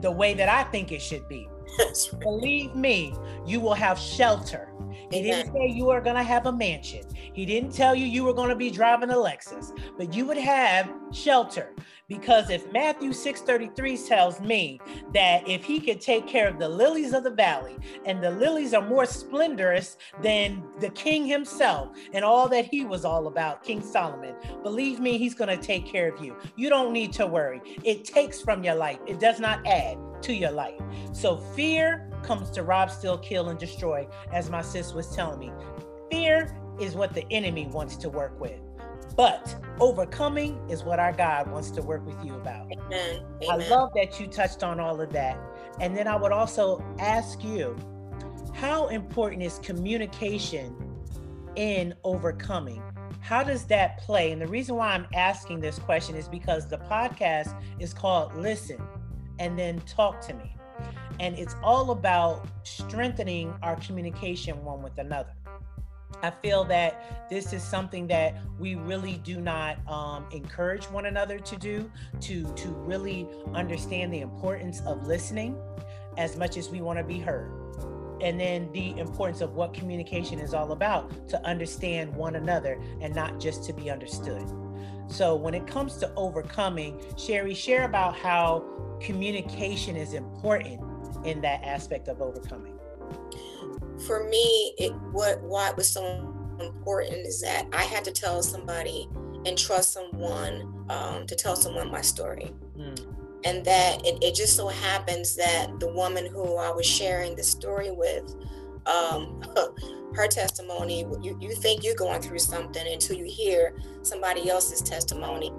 the 0.00 0.10
way 0.10 0.34
that 0.34 0.48
I 0.48 0.64
think 0.64 0.92
it 0.92 1.00
should 1.02 1.28
be. 1.28 1.48
Right. 1.78 2.20
Believe 2.20 2.74
me, 2.74 3.14
you 3.46 3.58
will 3.58 3.72
have 3.72 3.98
shelter. 3.98 4.68
He 5.12 5.22
didn't 5.22 5.52
say 5.52 5.68
you 5.68 5.90
are 5.90 6.00
going 6.00 6.16
to 6.16 6.22
have 6.22 6.46
a 6.46 6.52
mansion. 6.52 7.04
He 7.14 7.44
didn't 7.44 7.72
tell 7.72 7.94
you 7.94 8.06
you 8.06 8.24
were 8.24 8.32
going 8.32 8.48
to 8.48 8.56
be 8.56 8.70
driving 8.70 9.10
a 9.10 9.14
Lexus, 9.14 9.78
but 9.96 10.14
you 10.14 10.26
would 10.26 10.38
have 10.38 10.90
shelter. 11.12 11.74
Because 12.08 12.50
if 12.50 12.70
Matthew 12.72 13.10
6:33 13.10 14.06
tells 14.06 14.40
me 14.40 14.80
that 15.14 15.48
if 15.48 15.64
he 15.64 15.80
could 15.80 16.00
take 16.00 16.26
care 16.26 16.48
of 16.48 16.58
the 16.58 16.68
lilies 16.68 17.12
of 17.14 17.24
the 17.24 17.30
valley, 17.30 17.76
and 18.04 18.22
the 18.22 18.30
lilies 18.30 18.74
are 18.74 18.86
more 18.86 19.06
splendorous 19.06 19.96
than 20.20 20.62
the 20.80 20.90
king 20.90 21.24
himself 21.24 21.96
and 22.12 22.24
all 22.24 22.48
that 22.48 22.66
he 22.66 22.84
was 22.84 23.04
all 23.04 23.28
about, 23.28 23.62
King 23.62 23.82
Solomon, 23.82 24.34
believe 24.62 25.00
me, 25.00 25.16
he's 25.16 25.34
going 25.34 25.56
to 25.56 25.62
take 25.62 25.86
care 25.86 26.12
of 26.12 26.22
you. 26.22 26.36
You 26.56 26.68
don't 26.68 26.92
need 26.92 27.12
to 27.14 27.26
worry. 27.26 27.62
It 27.82 28.04
takes 28.04 28.40
from 28.40 28.62
your 28.62 28.74
life, 28.74 28.98
it 29.06 29.18
does 29.18 29.40
not 29.40 29.66
add 29.66 29.96
to 30.22 30.34
your 30.34 30.50
life. 30.50 30.80
So 31.12 31.36
fear 31.36 32.11
comes 32.22 32.50
to 32.50 32.62
rob, 32.62 32.90
steal, 32.90 33.18
kill, 33.18 33.48
and 33.48 33.58
destroy, 33.58 34.06
as 34.32 34.50
my 34.50 34.62
sis 34.62 34.92
was 34.92 35.14
telling 35.14 35.38
me. 35.38 35.52
Fear 36.10 36.56
is 36.80 36.94
what 36.94 37.14
the 37.14 37.24
enemy 37.30 37.66
wants 37.66 37.96
to 37.96 38.08
work 38.08 38.38
with. 38.40 38.60
But 39.16 39.54
overcoming 39.78 40.58
is 40.70 40.84
what 40.84 40.98
our 40.98 41.12
God 41.12 41.50
wants 41.50 41.70
to 41.72 41.82
work 41.82 42.06
with 42.06 42.24
you 42.24 42.34
about. 42.34 42.70
Amen. 42.72 43.22
Amen. 43.42 43.48
I 43.50 43.68
love 43.68 43.90
that 43.94 44.18
you 44.18 44.26
touched 44.26 44.62
on 44.62 44.80
all 44.80 45.00
of 45.00 45.12
that. 45.12 45.38
And 45.80 45.96
then 45.96 46.06
I 46.06 46.16
would 46.16 46.32
also 46.32 46.82
ask 46.98 47.42
you 47.44 47.76
how 48.54 48.88
important 48.88 49.42
is 49.42 49.58
communication 49.58 50.74
in 51.56 51.94
overcoming? 52.04 52.82
How 53.20 53.42
does 53.42 53.64
that 53.66 53.98
play? 53.98 54.32
And 54.32 54.40
the 54.40 54.46
reason 54.46 54.76
why 54.76 54.92
I'm 54.92 55.06
asking 55.14 55.60
this 55.60 55.78
question 55.78 56.16
is 56.16 56.28
because 56.28 56.68
the 56.68 56.78
podcast 56.78 57.60
is 57.78 57.94
called 57.94 58.36
Listen 58.36 58.80
and 59.38 59.58
then 59.58 59.80
Talk 59.80 60.20
to 60.22 60.34
Me. 60.34 60.56
And 61.20 61.38
it's 61.38 61.56
all 61.62 61.90
about 61.90 62.46
strengthening 62.64 63.54
our 63.62 63.76
communication 63.76 64.62
one 64.64 64.82
with 64.82 64.98
another. 64.98 65.34
I 66.22 66.30
feel 66.30 66.64
that 66.64 67.28
this 67.28 67.52
is 67.52 67.62
something 67.62 68.06
that 68.08 68.36
we 68.58 68.76
really 68.76 69.16
do 69.24 69.40
not 69.40 69.78
um, 69.88 70.26
encourage 70.32 70.84
one 70.84 71.06
another 71.06 71.38
to 71.38 71.56
do, 71.56 71.90
to, 72.20 72.44
to 72.54 72.68
really 72.68 73.28
understand 73.54 74.12
the 74.12 74.20
importance 74.20 74.80
of 74.86 75.06
listening 75.06 75.56
as 76.16 76.36
much 76.36 76.56
as 76.56 76.68
we 76.68 76.80
want 76.80 76.98
to 76.98 77.04
be 77.04 77.18
heard. 77.18 77.50
And 78.20 78.38
then 78.38 78.70
the 78.72 78.96
importance 78.98 79.40
of 79.40 79.54
what 79.54 79.74
communication 79.74 80.38
is 80.38 80.54
all 80.54 80.70
about 80.72 81.28
to 81.28 81.44
understand 81.44 82.14
one 82.14 82.36
another 82.36 82.80
and 83.00 83.12
not 83.14 83.40
just 83.40 83.64
to 83.64 83.72
be 83.72 83.90
understood. 83.90 84.44
So, 85.08 85.34
when 85.34 85.54
it 85.54 85.66
comes 85.66 85.96
to 85.96 86.12
overcoming, 86.14 87.02
Sherry, 87.18 87.54
share 87.54 87.84
about 87.84 88.16
how 88.16 88.64
communication 89.00 89.96
is 89.96 90.14
important 90.14 90.80
in 91.24 91.40
that 91.42 91.62
aspect 91.64 92.08
of 92.08 92.20
overcoming 92.20 92.78
for 94.06 94.24
me, 94.24 94.74
it 94.78 94.92
what 95.12 95.40
why 95.42 95.70
it 95.70 95.76
was 95.76 95.88
so 95.88 96.34
important 96.60 97.26
is 97.26 97.40
that 97.40 97.66
I 97.72 97.82
had 97.82 98.04
to 98.04 98.12
tell 98.12 98.42
somebody 98.42 99.08
and 99.46 99.58
trust 99.58 99.92
someone 99.92 100.86
um, 100.88 101.26
to 101.26 101.34
tell 101.34 101.56
someone 101.56 101.90
my 101.90 102.00
story. 102.00 102.52
Mm. 102.76 103.06
And 103.44 103.64
that 103.64 104.06
it, 104.06 104.22
it, 104.22 104.36
just 104.36 104.54
so 104.54 104.68
happens 104.68 105.34
that 105.34 105.80
the 105.80 105.92
woman 105.92 106.26
who 106.26 106.58
I 106.58 106.70
was 106.70 106.86
sharing 106.86 107.34
the 107.34 107.42
story 107.42 107.90
with, 107.90 108.36
um, 108.86 109.42
her 110.14 110.28
testimony, 110.28 111.00
you, 111.00 111.36
you 111.40 111.52
think 111.56 111.82
you're 111.82 111.96
going 111.96 112.22
through 112.22 112.38
something 112.38 112.86
until 112.86 113.16
you 113.16 113.24
hear 113.24 113.74
somebody 114.02 114.48
else's 114.48 114.80
testimony. 114.80 115.52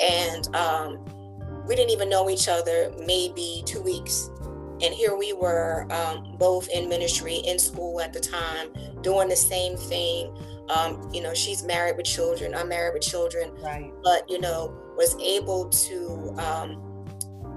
And 0.00 0.52
um, 0.56 1.04
we 1.68 1.76
didn't 1.76 1.90
even 1.90 2.08
know 2.08 2.28
each 2.28 2.48
other 2.48 2.92
maybe 3.06 3.62
two 3.64 3.82
weeks. 3.82 4.30
And 4.82 4.94
here 4.94 5.16
we 5.16 5.32
were, 5.32 5.86
um, 5.90 6.36
both 6.38 6.68
in 6.68 6.88
ministry, 6.88 7.36
in 7.36 7.58
school 7.58 8.00
at 8.00 8.12
the 8.12 8.20
time, 8.20 8.68
doing 9.02 9.28
the 9.28 9.36
same 9.36 9.76
thing. 9.76 10.36
Um, 10.68 11.10
you 11.12 11.22
know, 11.22 11.34
she's 11.34 11.64
married 11.64 11.96
with 11.96 12.06
children, 12.06 12.54
I'm 12.54 12.68
married 12.68 12.94
with 12.94 13.02
children. 13.02 13.52
Right. 13.62 13.92
But, 14.02 14.28
you 14.28 14.40
know, 14.40 14.74
was 14.96 15.16
able 15.20 15.68
to 15.68 16.34
um, 16.38 17.04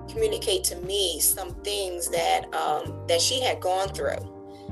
communicate 0.10 0.64
to 0.66 0.76
me 0.78 1.20
some 1.20 1.54
things 1.64 2.10
that 2.10 2.54
um, 2.54 3.06
that 3.08 3.22
she 3.22 3.42
had 3.42 3.60
gone 3.60 3.90
through 3.90 4.18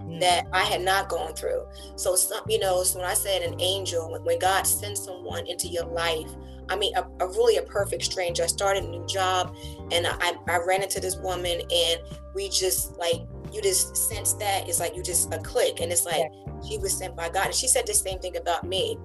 mm. 0.09 0.19
that 0.19 0.47
I 0.53 0.63
had 0.63 0.81
not 0.81 1.09
gone 1.09 1.33
through. 1.33 1.63
So 1.95 2.15
some, 2.15 2.41
you 2.47 2.59
know, 2.59 2.83
so 2.83 2.99
when 2.99 3.07
I 3.07 3.13
said 3.13 3.41
an 3.41 3.59
angel, 3.59 4.11
when, 4.11 4.23
when 4.23 4.39
God 4.39 4.63
sends 4.63 5.03
someone 5.03 5.47
into 5.47 5.67
your 5.67 5.85
life, 5.85 6.29
I 6.69 6.75
mean, 6.75 6.95
a, 6.95 7.03
a, 7.19 7.27
really 7.27 7.57
a 7.57 7.63
perfect 7.63 8.03
stranger. 8.03 8.43
I 8.43 8.47
started 8.47 8.83
a 8.83 8.87
new 8.87 9.05
job, 9.07 9.55
and 9.91 10.07
I, 10.07 10.33
I 10.47 10.59
ran 10.65 10.83
into 10.83 10.99
this 10.99 11.17
woman, 11.17 11.61
and 11.71 12.01
we 12.35 12.49
just 12.49 12.97
like 12.97 13.21
you 13.51 13.61
just 13.61 13.97
sense 13.97 14.33
that 14.33 14.69
it's 14.69 14.79
like 14.79 14.95
you 14.95 15.03
just 15.03 15.33
a 15.33 15.39
click, 15.39 15.81
and 15.81 15.91
it's 15.91 16.05
like 16.05 16.31
yeah. 16.31 16.61
she 16.67 16.77
was 16.77 16.95
sent 16.97 17.15
by 17.15 17.29
God. 17.29 17.47
And 17.47 17.55
she 17.55 17.67
said 17.67 17.87
the 17.87 17.93
same 17.93 18.19
thing 18.19 18.37
about 18.37 18.63
me 18.63 18.97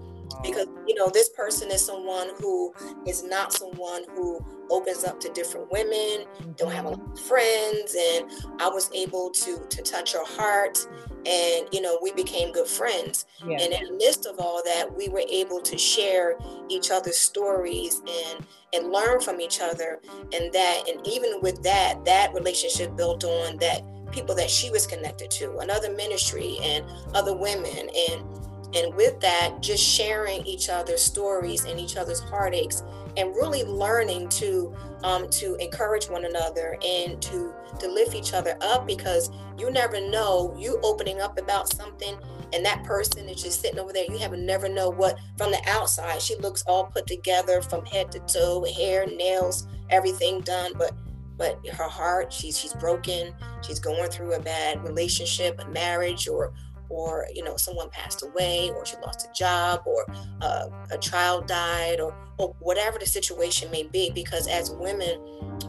because 0.42 0.66
you 0.87 0.94
know 0.94 1.09
this 1.09 1.31
person 1.31 1.70
is 1.70 1.85
someone 1.85 2.31
who 2.38 2.74
is 3.07 3.22
not 3.22 3.53
someone 3.53 4.03
who 4.14 4.44
opens 4.70 5.05
up 5.05 5.20
to 5.20 5.29
different 5.33 5.70
women 5.70 6.24
don't 6.57 6.72
have 6.72 6.85
a 6.85 6.90
lot 6.90 7.00
of 7.00 7.20
friends 7.20 7.96
and 8.12 8.31
i 8.61 8.68
was 8.68 8.90
able 8.94 9.31
to 9.31 9.59
to 9.68 9.83
touch 9.83 10.12
her 10.12 10.24
heart 10.24 10.79
and 11.27 11.66
you 11.72 11.81
know 11.81 11.98
we 12.03 12.12
became 12.12 12.53
good 12.53 12.66
friends 12.66 13.27
yeah. 13.46 13.59
and 13.61 13.72
in 13.72 13.85
the 13.85 13.92
midst 13.92 14.27
of 14.27 14.38
all 14.38 14.62
that 14.64 14.87
we 14.96 15.09
were 15.09 15.24
able 15.31 15.61
to 15.61 15.79
share 15.79 16.37
each 16.68 16.90
other's 16.90 17.16
stories 17.16 18.03
and 18.33 18.44
and 18.74 18.92
learn 18.92 19.20
from 19.20 19.40
each 19.40 19.61
other 19.61 20.00
and 20.33 20.53
that 20.53 20.85
and 20.88 21.07
even 21.07 21.40
with 21.40 21.62
that 21.62 22.05
that 22.05 22.33
relationship 22.35 22.94
built 22.96 23.24
on 23.24 23.57
that 23.59 23.83
people 24.12 24.35
that 24.35 24.50
she 24.50 24.70
was 24.70 24.87
connected 24.87 25.31
to 25.31 25.59
another 25.59 25.90
ministry 25.94 26.59
and 26.62 26.85
other 27.14 27.37
women 27.37 27.88
and 28.11 28.24
and 28.74 28.94
with 28.94 29.20
that, 29.20 29.56
just 29.60 29.82
sharing 29.82 30.44
each 30.46 30.68
other's 30.68 31.02
stories 31.02 31.64
and 31.64 31.78
each 31.78 31.96
other's 31.96 32.20
heartaches, 32.20 32.82
and 33.16 33.28
really 33.37 33.64
learning 33.64 34.28
to 34.28 34.74
um, 35.04 35.28
to 35.30 35.54
encourage 35.56 36.08
one 36.08 36.24
another 36.24 36.76
and 36.84 37.20
to 37.22 37.52
to 37.78 37.88
lift 37.88 38.14
each 38.14 38.32
other 38.32 38.56
up 38.60 38.87
because 38.87 39.30
you 39.58 39.70
never 39.70 40.00
know 40.00 40.54
you 40.58 40.78
opening 40.82 41.20
up 41.20 41.38
about 41.38 41.72
something 41.72 42.16
and 42.52 42.64
that 42.64 42.82
person 42.84 43.28
is 43.28 43.42
just 43.42 43.60
sitting 43.60 43.78
over 43.78 43.92
there 43.92 44.04
you 44.08 44.18
have 44.18 44.32
never 44.32 44.68
know 44.68 44.88
what 44.88 45.18
from 45.37 45.50
the 45.50 45.60
outside 45.66 46.20
she 46.22 46.37
looks 46.37 46.62
all 46.66 46.84
put 46.84 47.06
together 47.06 47.60
from 47.60 47.84
head 47.87 48.10
to 48.10 48.20
toe 48.20 48.64
hair 48.76 49.06
nails 49.06 49.66
everything 49.90 50.40
done 50.40 50.72
but 50.76 50.92
but 51.37 51.58
her 51.68 51.88
heart 51.88 52.32
she's 52.32 52.58
she's 52.58 52.74
broken 52.74 53.34
she's 53.62 53.80
going 53.80 54.08
through 54.08 54.34
a 54.34 54.40
bad 54.40 54.82
relationship 54.84 55.60
a 55.60 55.68
marriage 55.68 56.28
or 56.28 56.52
or 56.88 57.26
you 57.34 57.42
know 57.42 57.56
someone 57.56 57.88
passed 57.90 58.22
away 58.22 58.70
or 58.70 58.84
she 58.84 58.96
lost 59.04 59.26
a 59.28 59.32
job 59.32 59.82
or 59.86 60.06
uh, 60.40 60.68
a 60.90 60.98
child 60.98 61.46
died 61.46 62.00
or, 62.00 62.14
or 62.38 62.54
whatever 62.60 62.98
the 62.98 63.06
situation 63.06 63.70
may 63.70 63.82
be 63.84 64.10
because 64.14 64.46
as 64.46 64.70
women 64.70 65.18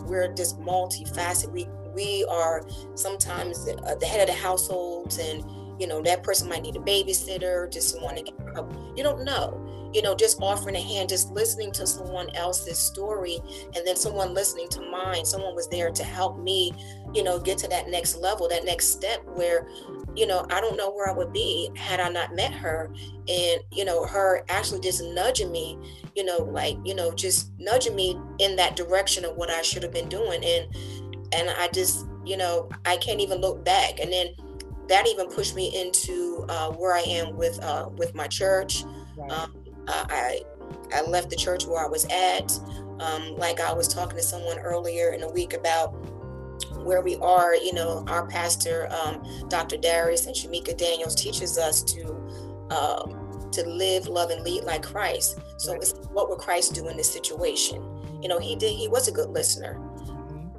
we're 0.06 0.32
just 0.34 0.60
multifaceted. 0.60 1.52
We 1.52 1.68
we 1.94 2.26
are 2.30 2.62
sometimes 2.96 3.66
the, 3.66 3.98
the 4.00 4.06
head 4.06 4.22
of 4.22 4.28
the 4.36 4.42
households 4.42 5.18
and 5.18 5.44
you 5.80 5.88
know 5.88 6.02
that 6.02 6.24
person 6.24 6.48
might 6.50 6.62
need 6.62 6.76
a 6.76 6.80
babysitter 6.80 7.72
just 7.72 7.90
someone 7.90 8.16
to 8.16 8.24
get 8.24 8.34
help 8.54 8.74
you 8.96 9.04
don't 9.04 9.24
know. 9.24 9.62
You 9.94 10.02
know 10.02 10.14
just 10.14 10.42
offering 10.42 10.76
a 10.76 10.82
hand 10.82 11.10
just 11.10 11.32
listening 11.32 11.72
to 11.74 11.88
someone 11.88 12.30
else's 12.36 12.78
story 12.78 13.40
and 13.76 13.88
then 13.88 13.96
someone 13.96 14.34
listening 14.34 14.68
to 14.70 14.82
mine 14.90 15.24
someone 15.24 15.56
was 15.56 15.70
there 15.70 15.90
to 15.90 16.04
help 16.04 16.38
me 16.38 16.74
you 17.14 17.24
know 17.24 17.40
get 17.40 17.58
to 17.60 17.70
that 17.70 17.88
next 17.88 18.18
level 18.18 18.50
that 18.50 18.66
next 18.66 18.88
step 18.88 19.22
where 19.36 19.68
you 20.16 20.26
know 20.26 20.46
i 20.52 20.62
don't 20.62 20.78
know 20.78 20.92
where 20.92 21.10
i 21.10 21.12
would 21.12 21.34
be 21.34 21.70
had 21.76 22.00
i 22.00 22.10
not 22.10 22.34
met 22.36 22.54
her 22.54 22.92
and 23.28 23.62
you 23.72 23.84
know 23.84 24.06
her 24.06 24.44
actually 24.50 24.80
just 24.80 25.04
nudging 25.04 25.52
me 25.52 25.78
you 26.16 26.24
know 26.24 26.38
like 26.38 26.78
you 26.84 26.96
know 26.96 27.14
just 27.14 27.52
nudging 27.58 27.96
me 27.96 28.18
in 28.40 28.56
that 28.56 28.76
direction 28.76 29.26
of 29.26 29.36
what 29.36 29.50
i 29.50 29.62
should 29.62 29.84
have 29.84 29.92
been 29.92 30.10
doing 30.10 30.44
and 30.44 30.76
and 31.34 31.50
i 31.58 31.68
just 31.74 32.08
you 32.24 32.38
know 32.38 32.70
i 32.86 32.96
can't 32.98 33.20
even 33.20 33.42
look 33.42 33.64
back 33.66 34.00
and 34.00 34.12
then 34.12 34.28
that 34.88 35.08
even 35.08 35.28
pushed 35.28 35.56
me 35.56 35.80
into 35.80 36.46
uh, 36.50 36.72
where 36.72 36.94
I 36.94 37.02
am 37.02 37.36
with 37.36 37.62
uh, 37.64 37.90
with 37.98 38.14
my 38.16 38.28
church. 38.28 38.84
Right. 39.18 39.32
Um, 39.32 39.56
I 39.88 40.42
I 40.94 41.02
left 41.04 41.30
the 41.30 41.36
church 41.36 41.66
where 41.66 41.84
I 41.84 41.88
was 41.88 42.06
at. 42.06 42.60
Um, 43.00 43.36
like 43.36 43.60
I 43.60 43.74
was 43.74 43.88
talking 43.88 44.18
to 44.18 44.24
someone 44.24 44.58
earlier 44.60 45.12
in 45.12 45.22
the 45.22 45.30
week 45.30 45.54
about 45.54 45.94
where 46.86 47.02
we 47.02 47.16
are. 47.18 47.56
You 47.56 47.74
know, 47.74 48.04
our 48.08 48.28
pastor, 48.28 48.88
um, 48.92 49.24
Dr. 49.50 49.78
Darius 49.78 50.26
and 50.26 50.36
Shamika 50.36 50.78
Daniels, 50.78 51.16
teaches 51.16 51.58
us 51.58 51.84
to 51.84 52.14
um, 52.70 53.50
to 53.52 53.68
live, 53.68 54.08
love, 54.08 54.32
and 54.32 54.44
lead 54.44 54.64
like 54.64 54.84
Christ. 54.84 55.40
So, 55.58 55.74
right. 55.74 55.94
what 56.12 56.30
would 56.30 56.40
Christ 56.40 56.74
do 56.74 56.88
in 56.88 56.98
this 56.98 57.12
situation? 57.12 57.84
You 58.22 58.30
know, 58.30 58.40
he 58.40 58.56
did. 58.56 58.74
He 58.74 58.88
was 58.88 59.08
a 59.08 59.12
good 59.12 59.30
listener 59.30 59.80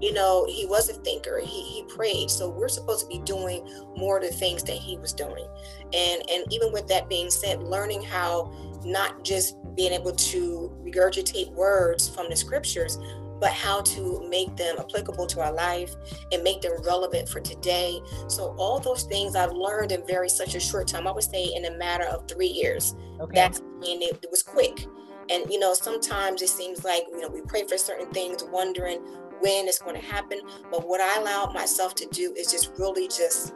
you 0.00 0.12
know 0.12 0.46
he 0.48 0.66
was 0.66 0.88
a 0.88 0.92
thinker 0.92 1.40
he, 1.40 1.62
he 1.62 1.82
prayed 1.84 2.30
so 2.30 2.48
we're 2.48 2.68
supposed 2.68 3.00
to 3.00 3.06
be 3.06 3.22
doing 3.24 3.66
more 3.96 4.18
of 4.18 4.22
the 4.22 4.30
things 4.30 4.62
that 4.62 4.76
he 4.76 4.96
was 4.98 5.12
doing 5.12 5.46
and 5.92 6.22
and 6.30 6.44
even 6.52 6.72
with 6.72 6.86
that 6.86 7.08
being 7.08 7.30
said 7.30 7.62
learning 7.62 8.02
how 8.02 8.52
not 8.84 9.24
just 9.24 9.56
being 9.74 9.92
able 9.92 10.12
to 10.12 10.72
regurgitate 10.84 11.50
words 11.52 12.08
from 12.08 12.28
the 12.28 12.36
scriptures 12.36 12.98
but 13.40 13.50
how 13.50 13.80
to 13.82 14.26
make 14.28 14.56
them 14.56 14.76
applicable 14.78 15.26
to 15.26 15.40
our 15.40 15.52
life 15.52 15.94
and 16.32 16.42
make 16.42 16.60
them 16.60 16.72
relevant 16.84 17.28
for 17.28 17.40
today. 17.40 18.00
So 18.28 18.54
all 18.58 18.78
those 18.78 19.04
things 19.04 19.36
I've 19.36 19.52
learned 19.52 19.92
in 19.92 20.06
very 20.06 20.28
such 20.28 20.54
a 20.54 20.60
short 20.60 20.88
time. 20.88 21.06
I 21.06 21.12
would 21.12 21.24
say 21.24 21.52
in 21.54 21.66
a 21.66 21.76
matter 21.76 22.04
of 22.04 22.26
three 22.28 22.48
years. 22.48 22.94
Okay. 23.20 23.34
That's 23.34 23.60
mean 23.80 24.02
it, 24.02 24.18
it 24.22 24.30
was 24.30 24.42
quick. 24.42 24.86
And 25.28 25.50
you 25.50 25.58
know, 25.58 25.74
sometimes 25.74 26.40
it 26.42 26.48
seems 26.48 26.84
like 26.84 27.04
you 27.10 27.20
know 27.20 27.28
we 27.28 27.42
pray 27.42 27.64
for 27.66 27.76
certain 27.76 28.10
things, 28.12 28.44
wondering 28.44 28.98
when 29.40 29.68
it's 29.68 29.80
going 29.80 30.00
to 30.00 30.06
happen. 30.06 30.40
But 30.70 30.86
what 30.86 31.00
I 31.00 31.20
allowed 31.20 31.52
myself 31.52 31.94
to 31.96 32.06
do 32.06 32.32
is 32.36 32.50
just 32.50 32.72
really 32.78 33.08
just 33.08 33.54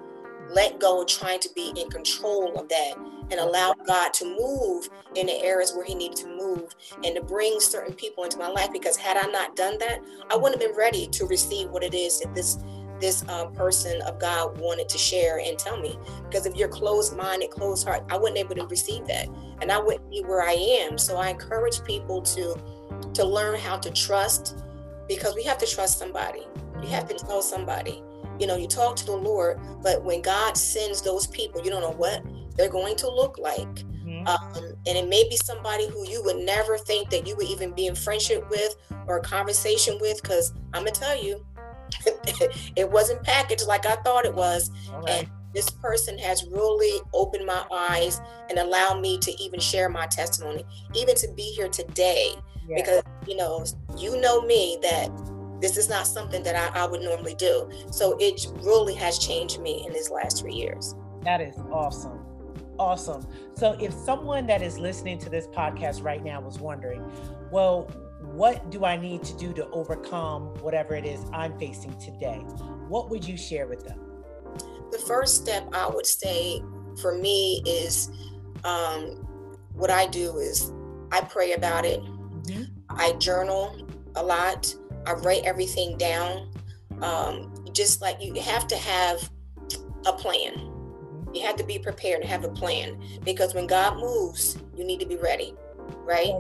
let 0.51 0.81
go, 0.81 1.05
trying 1.05 1.40
to 1.40 1.51
be 1.55 1.73
in 1.77 1.88
control 1.90 2.59
of 2.59 2.69
that 2.69 2.95
and 3.31 3.40
allow 3.40 3.75
God 3.87 4.12
to 4.14 4.25
move 4.25 4.88
in 5.14 5.27
the 5.27 5.43
areas 5.43 5.73
where 5.75 5.85
He 5.85 5.95
needed 5.95 6.16
to 6.19 6.29
move 6.29 6.75
and 7.05 7.14
to 7.16 7.23
bring 7.23 7.61
certain 7.61 7.95
people 7.95 8.25
into 8.25 8.38
my 8.38 8.49
life. 8.49 8.73
Because 8.73 8.97
had 8.97 9.16
I 9.16 9.27
not 9.31 9.57
done 9.57 9.79
that, 9.79 10.01
I 10.31 10.37
wouldn't 10.37 10.61
have 10.61 10.71
been 10.71 10.79
ready 10.79 11.07
to 11.09 11.27
receive 11.27 11.71
what 11.71 11.83
it 11.83 11.95
is 11.95 12.21
that 12.21 12.35
this 12.35 12.59
this 13.01 13.25
uh, 13.29 13.47
person 13.47 14.01
of 14.03 14.19
God 14.19 14.59
wanted 14.59 14.88
to 14.90 14.99
share 14.99 15.40
and 15.40 15.59
tell 15.59 15.81
me. 15.81 15.99
Because 16.29 16.45
if 16.45 16.55
you're 16.55 16.69
closed 16.69 17.16
minded, 17.16 17.51
closed 17.51 17.87
heart, 17.87 18.05
I 18.11 18.19
wouldn't 18.19 18.38
able 18.38 18.55
to 18.57 18.66
receive 18.66 19.07
that, 19.07 19.29
and 19.61 19.73
I 19.73 19.81
wouldn't 19.81 20.11
be 20.11 20.21
where 20.21 20.43
I 20.43 20.53
am. 20.53 20.99
So 20.99 21.16
I 21.16 21.31
encourage 21.31 21.83
people 21.85 22.23
to 22.23 22.57
to 23.14 23.25
learn 23.25 23.59
how 23.59 23.79
to 23.79 23.90
trust 23.90 24.62
because 25.09 25.35
we 25.35 25.43
have 25.45 25.59
to 25.59 25.66
trust 25.66 25.99
somebody. 25.99 26.47
You 26.83 26.88
have 26.88 27.09
to 27.09 27.14
tell 27.14 27.43
somebody. 27.43 28.03
You 28.38 28.47
know, 28.47 28.57
you 28.57 28.69
talk 28.69 28.97
to 28.97 29.05
the 29.05 29.16
Lord, 29.16 29.61
but 29.83 30.03
when 30.03 30.23
God 30.23 30.57
sends 30.57 31.03
those 31.03 31.27
people, 31.27 31.62
you 31.62 31.71
don't 31.71 31.83
know 31.83 31.90
what 31.90 32.23
they're 32.61 32.70
going 32.70 32.96
to 32.96 33.09
look 33.09 33.38
like. 33.38 33.75
Mm-hmm. 33.75 34.27
Um, 34.27 34.75
and 34.87 34.99
it 34.99 35.09
may 35.09 35.27
be 35.29 35.37
somebody 35.37 35.88
who 35.88 36.07
you 36.07 36.23
would 36.25 36.37
never 36.37 36.77
think 36.77 37.11
that 37.11 37.27
you 37.27 37.37
would 37.37 37.46
even 37.46 37.73
be 37.73 37.87
in 37.87 37.94
friendship 37.94 38.49
with 38.51 38.75
or 39.07 39.18
a 39.18 39.23
conversation 39.23 39.99
with. 40.01 40.20
Because 40.20 40.53
I'm 40.75 40.83
going 40.83 40.92
to 40.92 41.01
tell 41.01 41.23
you, 41.23 41.44
it 42.77 42.90
wasn't 42.90 43.23
packaged 43.23 43.66
like 43.66 43.87
I 43.87 43.96
thought 43.96 44.27
it 44.27 44.35
was. 44.35 44.70
And 45.09 45.29
this 45.55 45.70
person 45.70 46.18
has 46.18 46.46
really 46.46 47.01
opened 47.14 47.46
my 47.46 47.64
eyes 47.73 48.20
and 48.49 48.59
allowed 48.59 49.01
me 49.01 49.18
to 49.18 49.42
even 49.42 49.59
share 49.59 49.88
my 49.88 50.07
testimony, 50.07 50.64
even 50.94 51.14
to 51.16 51.29
be 51.35 51.42
here 51.42 51.68
today 51.68 52.35
because 52.75 53.03
you 53.27 53.37
know 53.37 53.64
you 53.96 54.20
know 54.20 54.42
me 54.42 54.79
that 54.83 55.11
this 55.61 55.77
is 55.77 55.88
not 55.88 56.07
something 56.07 56.42
that 56.42 56.57
I, 56.57 56.83
I, 56.83 56.87
would 56.87 57.03
normally 57.03 57.35
do 57.35 57.68
so 57.90 58.16
it 58.18 58.46
really 58.62 58.94
has 58.94 59.18
changed 59.18 59.61
me 59.61 59.85
in 59.87 59.92
these 59.92 60.11
last 60.11 60.40
three 60.40 60.55
years 60.55 60.94
that 61.23 61.40
is 61.40 61.57
awesome 61.70 62.19
awesome 62.81 63.27
so 63.55 63.77
if 63.81 63.93
someone 63.93 64.47
that 64.47 64.62
is 64.62 64.79
listening 64.79 65.19
to 65.19 65.29
this 65.29 65.47
podcast 65.49 66.03
right 66.03 66.25
now 66.25 66.40
was 66.40 66.59
wondering 66.59 67.05
well 67.53 67.83
what 68.21 68.71
do 68.71 68.85
i 68.85 68.97
need 68.97 69.23
to 69.23 69.37
do 69.37 69.53
to 69.53 69.69
overcome 69.71 70.47
whatever 70.62 70.95
it 70.95 71.05
is 71.05 71.25
i'm 71.33 71.57
facing 71.59 71.97
today 71.99 72.38
what 72.88 73.11
would 73.11 73.25
you 73.27 73.37
share 73.37 73.66
with 73.66 73.85
them 73.87 74.01
the 74.93 74.99
first 74.99 75.37
step 75.37 75.69
i 75.73 75.87
would 75.87 76.07
say 76.07 76.62
for 77.01 77.14
me 77.14 77.62
is 77.66 78.11
um, 78.64 79.27
what 79.75 79.90
I 79.90 80.07
do 80.07 80.38
is 80.38 80.73
I 81.12 81.21
pray 81.23 81.53
about 81.53 81.85
it. 81.85 82.01
Mm-hmm. 82.01 82.64
I 82.90 83.12
journal 83.12 83.87
a 84.16 84.23
lot. 84.23 84.75
I 85.07 85.12
write 85.14 85.45
everything 85.45 85.97
down. 85.97 86.51
Um, 87.01 87.55
just 87.73 88.03
like 88.03 88.21
you 88.21 88.35
have 88.40 88.66
to 88.69 88.77
have 88.77 89.31
a 90.07 90.12
plan. 90.12 90.69
You 91.35 91.43
have 91.43 91.57
to 91.57 91.64
be 91.64 91.79
prepared 91.79 92.23
to 92.23 92.29
have 92.29 92.45
a 92.45 92.49
plan 92.49 93.01
because 93.25 93.55
when 93.55 93.66
God 93.66 93.99
moves, 93.99 94.59
you 94.77 94.85
need 94.85 95.01
to 95.01 95.07
be 95.07 95.16
ready, 95.16 95.55
right? 96.05 96.33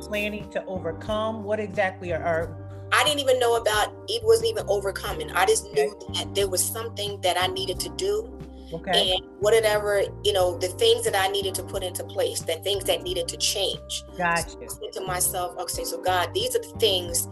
planning 0.00 0.48
to 0.50 0.64
overcome? 0.66 1.44
What 1.44 1.60
exactly 1.60 2.12
are, 2.12 2.22
are 2.22 2.68
I 2.92 3.04
didn't 3.04 3.20
even 3.20 3.38
know 3.38 3.56
about 3.56 3.92
it 4.08 4.22
wasn't 4.24 4.50
even 4.50 4.64
overcoming. 4.68 5.30
I 5.32 5.44
just 5.44 5.70
knew 5.72 5.98
that 6.14 6.34
there 6.34 6.48
was 6.48 6.64
something 6.64 7.20
that 7.20 7.36
I 7.38 7.46
needed 7.48 7.78
to 7.80 7.90
do. 7.90 8.32
Okay. 8.72 9.12
And 9.12 9.26
whatever, 9.40 10.02
you 10.24 10.32
know, 10.32 10.58
the 10.58 10.68
things 10.68 11.04
that 11.04 11.16
I 11.16 11.28
needed 11.28 11.54
to 11.54 11.62
put 11.62 11.82
into 11.82 12.04
place, 12.04 12.40
the 12.40 12.56
things 12.56 12.84
that 12.84 13.02
needed 13.02 13.26
to 13.28 13.36
change. 13.38 14.04
Gotcha. 14.16 14.50
So 14.50 14.62
I 14.62 14.66
said 14.66 14.92
to 14.94 15.06
myself, 15.06 15.56
okay, 15.58 15.84
so 15.84 16.02
God, 16.02 16.34
these 16.34 16.54
are 16.54 16.60
the 16.60 16.78
things 16.78 17.28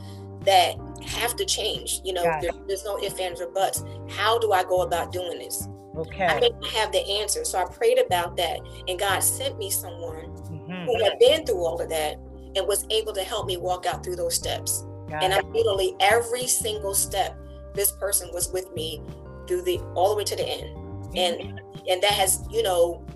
that 0.46 0.76
have 1.04 1.36
to 1.36 1.44
change. 1.44 2.00
You 2.04 2.14
know, 2.14 2.22
there, 2.40 2.52
there's 2.66 2.84
no 2.84 2.98
ifs, 3.02 3.20
ands, 3.20 3.40
or 3.40 3.48
buts. 3.48 3.84
How 4.08 4.38
do 4.38 4.52
I 4.52 4.64
go 4.64 4.82
about 4.82 5.12
doing 5.12 5.38
this? 5.38 5.68
Okay. 5.96 6.26
I 6.26 6.40
didn't 6.40 6.64
have 6.66 6.92
the 6.92 7.04
answer. 7.20 7.44
So 7.44 7.58
I 7.58 7.64
prayed 7.64 7.98
about 7.98 8.36
that. 8.36 8.60
And 8.88 8.98
God 8.98 9.20
sent 9.20 9.58
me 9.58 9.70
someone 9.70 10.26
mm-hmm. 10.26 10.84
who 10.84 11.02
had 11.02 11.18
been 11.18 11.46
through 11.46 11.64
all 11.64 11.80
of 11.80 11.88
that 11.88 12.16
and 12.54 12.66
was 12.66 12.86
able 12.90 13.12
to 13.14 13.22
help 13.22 13.46
me 13.46 13.56
walk 13.56 13.86
out 13.86 14.04
through 14.04 14.16
those 14.16 14.34
steps. 14.34 14.84
Got 15.08 15.22
and 15.22 15.32
I 15.32 15.40
literally 15.40 15.96
every 16.00 16.46
single 16.46 16.94
step, 16.94 17.36
this 17.74 17.92
person 17.92 18.30
was 18.32 18.52
with 18.52 18.72
me 18.74 19.02
through 19.46 19.62
the 19.62 19.78
all 19.94 20.10
the 20.10 20.16
way 20.16 20.24
to 20.24 20.36
the 20.36 20.46
end. 20.46 20.76
Mm-hmm. 20.76 21.16
And 21.16 21.60
and 21.88 22.02
that 22.02 22.12
has, 22.12 22.44
you 22.50 22.62
know, 22.62 23.06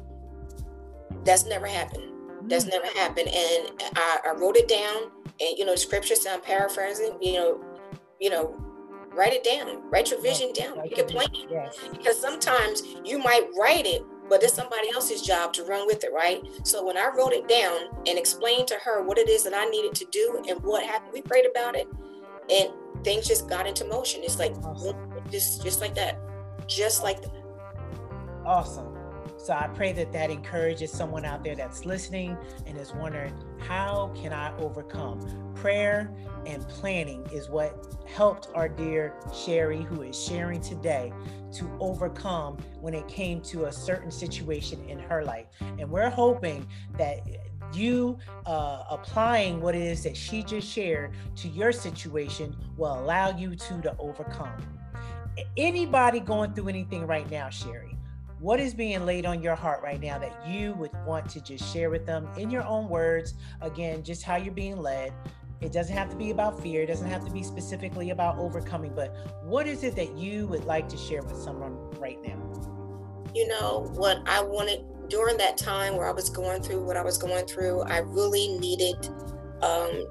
that's 1.25 1.45
never 1.45 1.67
happened. 1.67 2.05
That's 2.49 2.65
mm-hmm. 2.65 2.83
never 2.83 2.99
happened. 2.99 3.29
And 3.29 3.83
I, 3.97 4.21
I 4.27 4.33
wrote 4.33 4.57
it 4.57 4.69
down 4.69 5.11
and 5.41 5.59
you 5.59 5.65
know, 5.65 5.75
scriptures 5.75 6.27
I'm 6.27 6.41
paraphrasing, 6.41 7.19
you 7.21 7.35
know, 7.35 7.65
you 8.21 8.31
know, 8.31 8.70
write 9.15 9.33
it 9.33 9.45
down, 9.45 9.83
write 9.91 10.11
your 10.11 10.21
vision 10.23 10.53
down, 10.53 10.79
make 10.79 10.99
a 10.99 11.05
plan. 11.05 11.29
Yes. 11.49 11.79
Because 11.91 12.21
sometimes 12.21 12.83
you 13.05 13.19
might 13.19 13.49
write 13.59 13.87
it 13.87 14.05
but 14.31 14.45
it's 14.45 14.55
somebody 14.55 14.89
else's 14.95 15.21
job 15.21 15.53
to 15.53 15.65
run 15.65 15.87
with 15.89 16.05
it, 16.05 16.13
right? 16.15 16.41
So 16.63 16.87
when 16.87 16.97
I 16.97 17.11
wrote 17.15 17.33
it 17.33 17.49
down 17.49 17.89
and 18.07 18.17
explained 18.17 18.69
to 18.69 18.77
her 18.77 19.03
what 19.03 19.19
it 19.19 19.29
is 19.29 19.43
that 19.43 19.53
I 19.53 19.65
needed 19.65 19.93
to 19.97 20.05
do 20.13 20.43
and 20.49 20.63
what 20.63 20.87
happened, 20.87 21.11
we 21.13 21.21
prayed 21.21 21.47
about 21.51 21.75
it, 21.75 21.89
and 22.49 22.71
things 23.03 23.27
just 23.27 23.49
got 23.49 23.67
into 23.67 23.85
motion. 23.85 24.23
It's 24.23 24.39
like 24.39 24.55
awesome. 24.65 24.97
just 25.31 25.63
just 25.65 25.81
like 25.81 25.97
that, 25.97 26.21
just 26.69 27.03
like 27.03 27.21
that. 27.23 27.43
Awesome. 28.47 28.90
So 29.43 29.55
I 29.55 29.69
pray 29.69 29.93
that 29.95 30.13
that 30.13 30.31
encourages 30.31 30.93
someone 30.93 31.25
out 31.25 31.43
there 31.43 31.55
that's 31.55 31.87
listening 31.87 32.37
and 32.67 32.77
is 32.77 32.93
wondering, 32.93 33.35
how 33.59 34.13
can 34.15 34.35
I 34.35 34.55
overcome? 34.59 35.55
Prayer 35.55 36.13
and 36.45 36.67
planning 36.69 37.27
is 37.33 37.49
what 37.49 37.87
helped 38.07 38.49
our 38.55 38.69
dear 38.69 39.15
Sherry, 39.35 39.83
who 39.83 40.03
is 40.03 40.23
sharing 40.23 40.61
today, 40.61 41.11
to 41.53 41.71
overcome 41.81 42.59
when 42.81 42.93
it 42.93 43.09
came 43.09 43.41
to 43.43 43.65
a 43.65 43.73
certain 43.73 44.11
situation 44.11 44.85
in 44.89 44.99
her 44.99 45.25
life. 45.25 45.47
And 45.61 45.91
we're 45.91 46.11
hoping 46.11 46.67
that 46.99 47.21
you 47.73 48.19
uh, 48.45 48.85
applying 48.91 49.61
what 49.61 49.75
it 49.75 49.83
is 49.83 50.03
that 50.03 50.17
she 50.17 50.43
just 50.43 50.69
shared 50.69 51.13
to 51.37 51.49
your 51.49 51.73
situation 51.73 52.55
will 52.77 52.99
allow 53.01 53.37
you 53.37 53.57
to 53.57 53.81
to 53.83 53.97
overcome. 53.99 54.53
Anybody 55.57 56.21
going 56.21 56.53
through 56.53 56.69
anything 56.69 57.07
right 57.07 57.31
now, 57.31 57.49
Sherry, 57.49 57.97
what 58.41 58.59
is 58.59 58.73
being 58.73 59.05
laid 59.05 59.27
on 59.27 59.43
your 59.43 59.55
heart 59.55 59.83
right 59.83 60.01
now 60.01 60.19
that 60.19 60.33
you 60.49 60.73
would 60.75 60.91
want 61.07 61.29
to 61.29 61.41
just 61.43 61.71
share 61.73 61.91
with 61.91 62.07
them 62.07 62.27
in 62.39 62.51
your 62.51 62.65
own 62.65 62.89
words? 62.89 63.35
Again, 63.61 64.03
just 64.03 64.23
how 64.23 64.37
you're 64.37 64.55
being 64.55 64.79
led. 64.79 65.13
It 65.61 65.73
doesn't 65.73 65.95
have 65.95 66.09
to 66.09 66.17
be 66.17 66.31
about 66.31 66.61
fear, 66.63 66.83
it 66.83 66.87
doesn't 66.87 67.09
have 67.11 67.23
to 67.27 67.31
be 67.31 67.43
specifically 67.43 68.11
about 68.11 68.39
overcoming, 68.39 68.93
but 68.95 69.15
what 69.43 69.67
is 69.67 69.85
it 69.85 69.95
that 69.97 70.17
you 70.17 70.47
would 70.47 70.65
like 70.65 70.89
to 70.89 70.97
share 70.97 71.23
with 71.23 71.37
someone 71.37 71.77
right 72.01 72.19
now? 72.23 72.39
You 73.35 73.47
know, 73.47 73.91
what 73.95 74.23
I 74.27 74.41
wanted 74.41 74.87
during 75.11 75.37
that 75.37 75.59
time 75.59 75.97
where 75.97 76.07
I 76.07 76.13
was 76.13 76.31
going 76.31 76.63
through 76.63 76.83
what 76.83 76.97
I 76.97 77.03
was 77.03 77.19
going 77.19 77.45
through, 77.45 77.83
I 77.83 77.99
really 77.99 78.57
needed 78.59 79.11
um, 79.61 80.07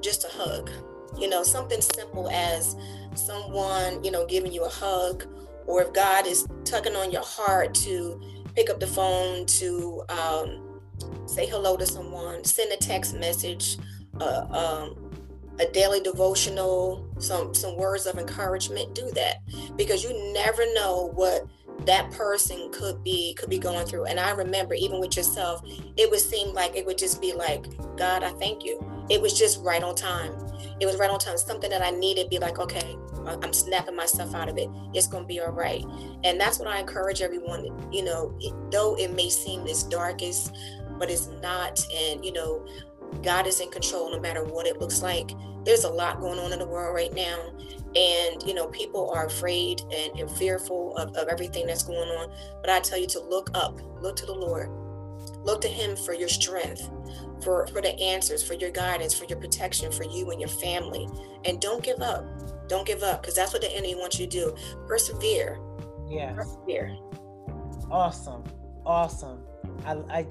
just 0.00 0.24
a 0.24 0.28
hug. 0.28 0.70
You 1.18 1.28
know, 1.28 1.42
something 1.42 1.82
simple 1.82 2.30
as 2.30 2.74
someone, 3.14 4.02
you 4.02 4.10
know, 4.10 4.24
giving 4.24 4.52
you 4.52 4.64
a 4.64 4.68
hug, 4.68 5.26
or 5.70 5.82
if 5.82 5.92
God 5.92 6.26
is 6.26 6.48
tugging 6.64 6.96
on 6.96 7.12
your 7.12 7.22
heart 7.22 7.74
to 7.74 8.20
pick 8.56 8.68
up 8.68 8.80
the 8.80 8.88
phone 8.88 9.46
to 9.46 10.02
um, 10.08 10.80
say 11.26 11.46
hello 11.46 11.76
to 11.76 11.86
someone, 11.86 12.42
send 12.42 12.72
a 12.72 12.76
text 12.76 13.14
message, 13.14 13.78
uh, 14.20 14.46
um, 14.50 15.12
a 15.60 15.70
daily 15.70 16.00
devotional, 16.00 17.06
some 17.18 17.54
some 17.54 17.76
words 17.76 18.06
of 18.06 18.18
encouragement, 18.18 18.96
do 18.96 19.08
that 19.12 19.36
because 19.76 20.02
you 20.02 20.32
never 20.32 20.62
know 20.74 21.12
what 21.14 21.46
that 21.86 22.10
person 22.10 22.70
could 22.72 23.02
be 23.04 23.34
could 23.34 23.48
be 23.48 23.58
going 23.58 23.86
through. 23.86 24.06
And 24.06 24.18
I 24.18 24.32
remember 24.32 24.74
even 24.74 24.98
with 24.98 25.16
yourself, 25.16 25.62
it 25.96 26.10
would 26.10 26.20
seem 26.20 26.52
like 26.52 26.74
it 26.74 26.84
would 26.84 26.98
just 26.98 27.20
be 27.20 27.32
like, 27.32 27.64
God, 27.96 28.24
I 28.24 28.30
thank 28.32 28.64
you. 28.64 28.84
It 29.08 29.22
was 29.22 29.38
just 29.38 29.62
right 29.62 29.82
on 29.82 29.94
time. 29.94 30.32
It 30.80 30.86
was 30.86 30.96
right 30.96 31.10
on 31.10 31.18
time. 31.18 31.36
Something 31.36 31.70
that 31.70 31.82
I 31.82 31.90
needed, 31.90 32.30
be 32.30 32.38
like, 32.38 32.58
okay, 32.58 32.96
I'm 33.26 33.52
snapping 33.52 33.96
myself 33.96 34.34
out 34.34 34.48
of 34.48 34.58
it. 34.58 34.68
It's 34.94 35.06
gonna 35.06 35.26
be 35.26 35.40
all 35.40 35.52
right. 35.52 35.84
And 36.24 36.40
that's 36.40 36.58
what 36.58 36.68
I 36.68 36.80
encourage 36.80 37.22
everyone. 37.22 37.66
You 37.92 38.04
know, 38.04 38.38
though 38.70 38.96
it 38.96 39.12
may 39.12 39.28
seem 39.28 39.66
as 39.66 39.82
darkest, 39.84 40.54
but 40.98 41.10
it's 41.10 41.28
not. 41.42 41.84
And 41.94 42.24
you 42.24 42.32
know, 42.32 42.66
God 43.22 43.46
is 43.46 43.60
in 43.60 43.70
control 43.70 44.10
no 44.10 44.20
matter 44.20 44.44
what 44.44 44.66
it 44.66 44.80
looks 44.80 45.02
like. 45.02 45.30
There's 45.64 45.84
a 45.84 45.90
lot 45.90 46.20
going 46.20 46.38
on 46.38 46.52
in 46.52 46.58
the 46.58 46.66
world 46.66 46.94
right 46.94 47.12
now. 47.12 47.52
And, 47.94 48.42
you 48.46 48.54
know, 48.54 48.68
people 48.68 49.10
are 49.10 49.26
afraid 49.26 49.82
and, 49.92 50.18
and 50.18 50.30
fearful 50.30 50.96
of, 50.96 51.14
of 51.16 51.28
everything 51.28 51.66
that's 51.66 51.82
going 51.82 52.08
on. 52.08 52.32
But 52.60 52.70
I 52.70 52.80
tell 52.80 52.98
you 52.98 53.08
to 53.08 53.20
look 53.20 53.50
up, 53.52 53.80
look 54.00 54.16
to 54.16 54.26
the 54.26 54.32
Lord, 54.32 54.70
look 55.44 55.60
to 55.62 55.68
Him 55.68 55.96
for 55.96 56.14
your 56.14 56.28
strength, 56.28 56.88
for, 57.42 57.66
for 57.68 57.80
the 57.80 57.98
answers, 58.00 58.42
for 58.42 58.54
your 58.54 58.70
guidance, 58.70 59.14
for 59.14 59.24
your 59.24 59.38
protection, 59.38 59.90
for 59.92 60.04
you 60.04 60.30
and 60.30 60.40
your 60.40 60.48
family. 60.48 61.08
And 61.44 61.60
don't 61.60 61.82
give 61.82 62.00
up. 62.00 62.24
Don't 62.68 62.86
give 62.86 63.02
up 63.02 63.22
because 63.22 63.34
that's 63.34 63.52
what 63.52 63.62
the 63.62 63.70
enemy 63.72 63.94
wants 63.94 64.18
you 64.18 64.26
to 64.26 64.30
do. 64.30 64.56
Persevere. 64.86 65.58
Yeah. 66.08 66.32
Persevere. 66.32 66.96
Awesome. 67.90 68.44
Awesome. 68.86 69.42
I, 69.84 69.94
I 70.10 70.26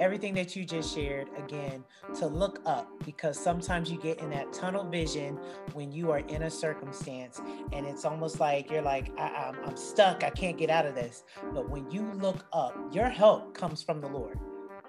everything 0.00 0.34
that 0.34 0.56
you 0.56 0.64
just 0.64 0.94
shared 0.94 1.28
again 1.36 1.84
to 2.14 2.26
look 2.26 2.60
up 2.66 2.88
because 3.04 3.38
sometimes 3.38 3.90
you 3.90 3.98
get 3.98 4.18
in 4.20 4.30
that 4.30 4.52
tunnel 4.52 4.84
vision 4.84 5.38
when 5.74 5.92
you 5.92 6.10
are 6.10 6.18
in 6.18 6.42
a 6.42 6.50
circumstance 6.50 7.40
and 7.72 7.86
it's 7.86 8.04
almost 8.04 8.40
like 8.40 8.70
you're 8.70 8.82
like 8.82 9.12
I, 9.18 9.52
am 9.66 9.76
stuck 9.76 10.24
i 10.24 10.30
can't 10.30 10.58
get 10.58 10.70
out 10.70 10.86
of 10.86 10.94
this 10.94 11.24
but 11.54 11.68
when 11.68 11.90
you 11.90 12.10
look 12.14 12.44
up 12.52 12.76
your 12.90 13.08
help 13.08 13.54
comes 13.54 13.82
from 13.82 14.00
the 14.00 14.08
lord 14.08 14.38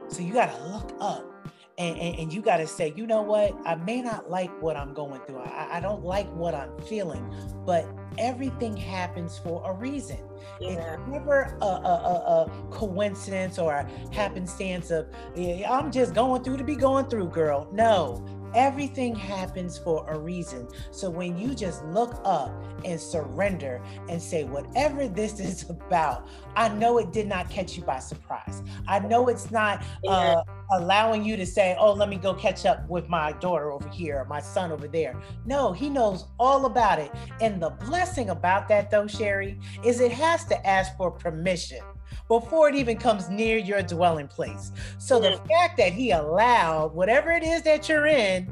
so 0.07 0.21
you 0.21 0.33
got 0.33 0.55
to 0.55 0.67
look 0.67 0.91
up 0.99 1.47
and, 1.77 1.97
and, 1.97 2.19
and, 2.19 2.33
you 2.33 2.41
got 2.41 2.57
to 2.57 2.67
say, 2.67 2.93
you 2.95 3.07
know 3.07 3.23
what? 3.23 3.55
I 3.65 3.73
may 3.75 4.01
not 4.01 4.29
like 4.29 4.51
what 4.61 4.77
I'm 4.77 4.93
going 4.93 5.19
through. 5.21 5.39
I, 5.39 5.77
I 5.77 5.79
don't 5.79 6.03
like 6.03 6.31
what 6.35 6.53
I'm 6.53 6.77
feeling, 6.81 7.33
but 7.65 7.87
everything 8.19 8.77
happens 8.77 9.39
for 9.39 9.63
a 9.65 9.73
reason. 9.73 10.19
Yeah. 10.61 10.93
It's 10.93 11.07
never 11.07 11.57
a, 11.61 11.65
a, 11.65 11.67
a, 11.67 12.45
a, 12.45 12.67
coincidence 12.69 13.57
or 13.57 13.73
a 13.73 14.13
happenstance 14.13 14.91
of, 14.91 15.07
I'm 15.35 15.91
just 15.91 16.13
going 16.13 16.43
through 16.43 16.57
to 16.57 16.63
be 16.63 16.75
going 16.75 17.07
through, 17.07 17.29
girl. 17.29 17.67
No, 17.71 18.23
Everything 18.55 19.15
happens 19.15 19.77
for 19.77 20.09
a 20.09 20.17
reason. 20.17 20.67
So 20.91 21.09
when 21.09 21.37
you 21.37 21.55
just 21.55 21.83
look 21.85 22.21
up 22.23 22.51
and 22.85 22.99
surrender 22.99 23.81
and 24.09 24.21
say, 24.21 24.43
whatever 24.43 25.07
this 25.07 25.39
is 25.39 25.69
about, 25.69 26.27
I 26.55 26.69
know 26.69 26.97
it 26.97 27.11
did 27.11 27.27
not 27.27 27.49
catch 27.49 27.77
you 27.77 27.83
by 27.83 27.99
surprise. 27.99 28.61
I 28.87 28.99
know 28.99 29.27
it's 29.27 29.51
not 29.51 29.83
uh, 30.07 30.41
allowing 30.71 31.23
you 31.23 31.37
to 31.37 31.45
say, 31.45 31.75
oh, 31.79 31.93
let 31.93 32.09
me 32.09 32.17
go 32.17 32.33
catch 32.33 32.65
up 32.65 32.87
with 32.89 33.09
my 33.09 33.31
daughter 33.33 33.71
over 33.71 33.89
here 33.89 34.19
or 34.19 34.25
my 34.25 34.41
son 34.41 34.71
over 34.71 34.87
there. 34.87 35.19
No, 35.45 35.71
he 35.71 35.89
knows 35.89 36.25
all 36.39 36.65
about 36.65 36.99
it. 36.99 37.11
And 37.41 37.61
the 37.61 37.71
blessing 37.71 38.29
about 38.29 38.67
that, 38.69 38.91
though, 38.91 39.07
Sherry, 39.07 39.59
is 39.83 39.99
it 39.99 40.11
has 40.11 40.45
to 40.45 40.67
ask 40.67 40.95
for 40.97 41.11
permission 41.11 41.79
before 42.27 42.69
it 42.69 42.75
even 42.75 42.97
comes 42.97 43.29
near 43.29 43.57
your 43.57 43.81
dwelling 43.81 44.27
place. 44.27 44.71
So 44.97 45.19
the 45.19 45.39
fact 45.49 45.77
that 45.77 45.93
he 45.93 46.11
allowed 46.11 46.93
whatever 46.93 47.31
it 47.31 47.43
is 47.43 47.61
that 47.63 47.89
you're 47.89 48.07
in 48.07 48.51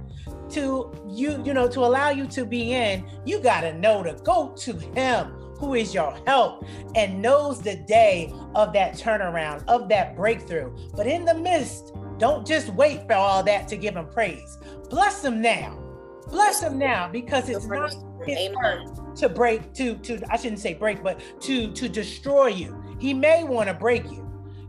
to 0.52 0.92
you, 1.08 1.42
you 1.46 1.54
know, 1.54 1.68
to 1.68 1.80
allow 1.80 2.10
you 2.10 2.28
to 2.28 2.46
be 2.46 2.74
in, 2.74 3.06
you 3.26 3.40
got 3.40 3.62
to 3.62 3.74
know 3.78 4.04
to 4.04 4.14
go 4.24 4.54
to 4.58 4.74
him 4.74 5.28
who 5.58 5.76
is 5.76 5.94
your 5.94 6.18
help 6.26 6.66
and 6.96 7.22
knows 7.22 7.62
the 7.62 7.76
day 7.88 8.34
of 8.56 8.74
that 8.74 8.96
turnaround, 8.96 9.64
of 9.68 9.88
that 9.90 10.16
breakthrough. 10.16 10.76
But 10.96 11.08
in 11.08 11.24
the 11.24 11.36
midst, 11.36 11.94
don't 12.18 12.46
just 12.46 12.70
wait 12.70 13.06
for 13.08 13.14
all 13.14 13.44
that 13.44 13.68
to 13.70 13.78
give 13.78 13.96
him 13.96 14.08
praise. 14.08 14.58
Bless 14.90 15.24
him 15.24 15.42
now. 15.42 15.78
Bless 16.32 16.62
him 16.62 16.80
now 16.80 17.10
because 17.10 17.50
it's 17.50 17.66
not 17.66 17.94
his 18.26 18.50
to 19.18 19.30
break 19.30 19.74
to 19.74 19.96
to 19.98 20.22
I 20.32 20.38
shouldn't 20.38 20.60
say 20.60 20.74
break, 20.74 21.04
but 21.04 21.22
to 21.42 21.72
to 21.74 21.90
destroy 21.90 22.48
you. 22.48 22.82
He 23.00 23.14
may 23.14 23.44
want 23.44 23.68
to 23.70 23.74
break 23.76 24.06
you. 24.12 24.28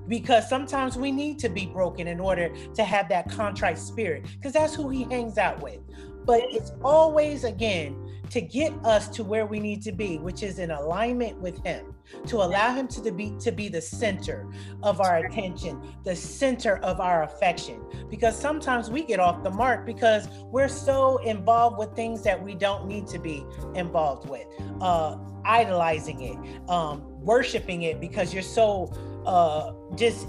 because 0.08 0.48
sometimes 0.48 0.96
we 0.96 1.12
need 1.12 1.38
to 1.38 1.48
be 1.48 1.66
broken 1.66 2.08
in 2.08 2.20
order 2.20 2.52
to 2.74 2.84
have 2.84 3.08
that 3.08 3.30
contrite 3.30 3.78
spirit 3.78 4.24
because 4.32 4.52
that's 4.52 4.74
who 4.74 4.88
he 4.90 5.04
hangs 5.04 5.38
out 5.38 5.62
with 5.62 5.80
but 6.26 6.42
it's 6.50 6.72
always 6.82 7.44
again 7.44 7.96
to 8.32 8.40
get 8.40 8.72
us 8.84 9.08
to 9.08 9.22
where 9.24 9.46
we 9.46 9.60
need 9.60 9.82
to 9.82 9.92
be 9.92 10.18
which 10.18 10.42
is 10.42 10.58
in 10.58 10.70
alignment 10.70 11.38
with 11.40 11.62
him 11.64 11.94
to 12.26 12.36
allow 12.36 12.74
him 12.74 12.88
to 12.88 13.10
be 13.12 13.34
to 13.38 13.52
be 13.52 13.68
the 13.68 13.80
center 13.80 14.50
of 14.82 15.00
our 15.00 15.18
attention 15.18 15.80
the 16.04 16.16
center 16.16 16.76
of 16.78 17.00
our 17.00 17.22
affection. 17.22 17.80
Because 18.10 18.38
sometimes 18.38 18.90
we 18.90 19.02
get 19.04 19.20
off 19.20 19.42
the 19.42 19.50
mark 19.50 19.86
because 19.86 20.28
we're 20.44 20.68
so 20.68 21.18
involved 21.18 21.78
with 21.78 21.94
things 21.94 22.22
that 22.22 22.42
we 22.42 22.54
don't 22.54 22.86
need 22.86 23.06
to 23.08 23.18
be 23.18 23.44
involved 23.74 24.28
with. 24.28 24.46
Uh 24.80 25.18
idolizing 25.44 26.20
it 26.22 26.70
um 26.70 27.02
worshiping 27.20 27.82
it 27.82 28.00
because 28.00 28.32
you're 28.32 28.44
so 28.44 28.92
uh 29.26 29.72
just 29.96 30.28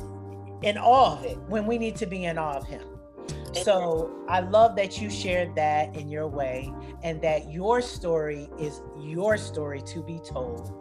in 0.63 0.75
awe 0.75 1.15
of 1.15 1.23
it 1.23 1.37
when 1.49 1.67
we 1.67 1.77
need 1.77 1.95
to 1.95 2.07
be 2.07 2.25
in 2.25 2.39
awe 2.39 2.53
of 2.53 2.65
him 2.65 2.81
so 3.63 4.11
I 4.27 4.39
love 4.39 4.75
that 4.77 4.99
you 5.01 5.09
shared 5.09 5.55
that 5.55 5.95
in 5.95 6.09
your 6.09 6.27
way 6.27 6.73
and 7.03 7.21
that 7.21 7.51
your 7.51 7.81
story 7.81 8.49
is 8.59 8.81
your 8.99 9.37
story 9.37 9.81
to 9.81 10.01
be 10.01 10.19
told. 10.19 10.79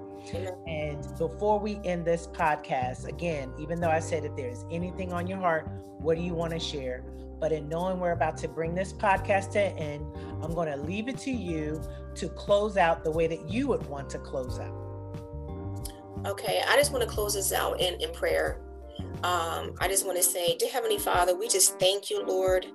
And 0.67 1.03
before 1.19 1.59
we 1.59 1.81
end 1.85 2.05
this 2.05 2.29
podcast, 2.29 3.07
again, 3.07 3.53
even 3.59 3.81
though 3.81 3.91
I 3.91 3.99
said 3.99 4.25
if 4.25 4.35
there's 4.37 4.65
anything 4.71 5.13
on 5.13 5.27
your 5.27 5.39
heart, 5.39 5.69
what 5.99 6.17
do 6.17 6.23
you 6.23 6.35
want 6.35 6.53
to 6.53 6.61
share? 6.61 7.05
But 7.41 7.51
in 7.51 7.69
knowing 7.69 7.99
we're 7.99 8.13
about 8.13 8.37
to 8.39 8.49
bring 8.49 8.75
this 8.75 8.93
podcast 8.93 9.51
to 9.53 9.61
an 9.61 9.77
end, 9.79 10.07
I'm 10.43 10.55
going 10.55 10.71
to 10.71 10.77
leave 10.77 11.09
it 11.09 11.19
to 11.19 11.33
you 11.33 11.83
to 12.15 12.29
close 12.29 12.77
out 12.77 13.03
the 13.03 13.11
way 13.11 13.27
that 13.27 13.49
you 13.49 13.67
would 13.69 13.85
want 13.87 14.09
to 14.11 14.19
close 14.19 14.61
out. 14.61 14.79
Okay, 16.25 16.63
I 16.69 16.77
just 16.77 16.93
want 16.93 17.03
to 17.03 17.11
close 17.11 17.35
this 17.35 17.53
out 17.53 17.81
in, 17.81 18.01
in 18.01 18.13
prayer. 18.13 18.61
Um, 19.23 19.75
I 19.81 19.89
just 19.89 20.05
want 20.05 20.17
to 20.19 20.23
say, 20.23 20.57
dear 20.57 20.71
Heavenly 20.71 20.99
Father, 20.99 21.37
we 21.37 21.49
just 21.49 21.79
thank 21.79 22.11
you, 22.11 22.25
Lord, 22.25 22.67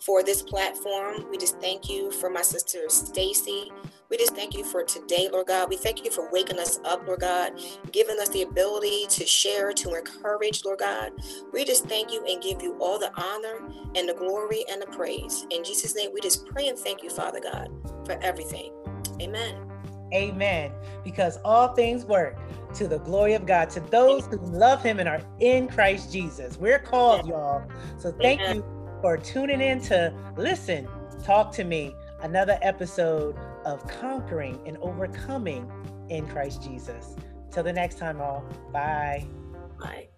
for 0.00 0.22
this 0.22 0.42
platform. 0.42 1.26
We 1.30 1.36
just 1.38 1.60
thank 1.60 1.88
you 1.88 2.10
for 2.10 2.30
my 2.30 2.42
sister 2.42 2.88
Stacy. 2.88 3.70
We 4.10 4.16
just 4.18 4.34
thank 4.34 4.54
you 4.54 4.64
for 4.64 4.84
today, 4.84 5.28
Lord 5.32 5.46
God. 5.46 5.68
We 5.70 5.76
thank 5.76 6.04
you 6.04 6.10
for 6.10 6.30
waking 6.30 6.58
us 6.58 6.80
up, 6.84 7.06
Lord 7.06 7.20
God, 7.20 7.52
giving 7.92 8.18
us 8.20 8.28
the 8.30 8.42
ability 8.42 9.06
to 9.08 9.26
share, 9.26 9.72
to 9.72 9.94
encourage, 9.94 10.64
Lord 10.64 10.80
God. 10.80 11.12
We 11.52 11.64
just 11.64 11.86
thank 11.86 12.12
you 12.12 12.24
and 12.26 12.42
give 12.42 12.62
you 12.62 12.76
all 12.78 12.98
the 12.98 13.12
honor 13.18 13.60
and 13.94 14.08
the 14.08 14.14
glory 14.14 14.64
and 14.70 14.82
the 14.82 14.86
praise. 14.86 15.46
In 15.50 15.64
Jesus' 15.64 15.94
name, 15.94 16.10
we 16.12 16.20
just 16.20 16.46
pray 16.46 16.68
and 16.68 16.78
thank 16.78 17.02
you, 17.02 17.10
Father 17.10 17.40
God, 17.40 17.70
for 18.04 18.18
everything. 18.22 18.72
Amen. 19.20 19.71
Amen. 20.12 20.72
Because 21.04 21.38
all 21.44 21.74
things 21.74 22.04
work 22.04 22.38
to 22.74 22.88
the 22.88 22.98
glory 22.98 23.34
of 23.34 23.46
God, 23.46 23.70
to 23.70 23.80
those 23.80 24.26
who 24.26 24.38
love 24.38 24.82
Him 24.82 25.00
and 25.00 25.08
are 25.08 25.20
in 25.40 25.68
Christ 25.68 26.12
Jesus. 26.12 26.56
We're 26.56 26.78
called, 26.78 27.26
y'all. 27.26 27.66
So 27.98 28.12
thank 28.12 28.40
you 28.40 28.64
for 29.00 29.16
tuning 29.16 29.60
in 29.60 29.80
to 29.82 30.14
listen, 30.36 30.88
talk 31.22 31.52
to 31.52 31.64
me. 31.64 31.94
Another 32.22 32.58
episode 32.62 33.36
of 33.64 33.86
conquering 33.88 34.60
and 34.64 34.76
overcoming 34.78 35.70
in 36.08 36.26
Christ 36.28 36.62
Jesus. 36.62 37.16
Till 37.50 37.64
the 37.64 37.72
next 37.72 37.98
time, 37.98 38.20
all. 38.20 38.44
Bye. 38.72 39.26
Bye. 39.80 40.08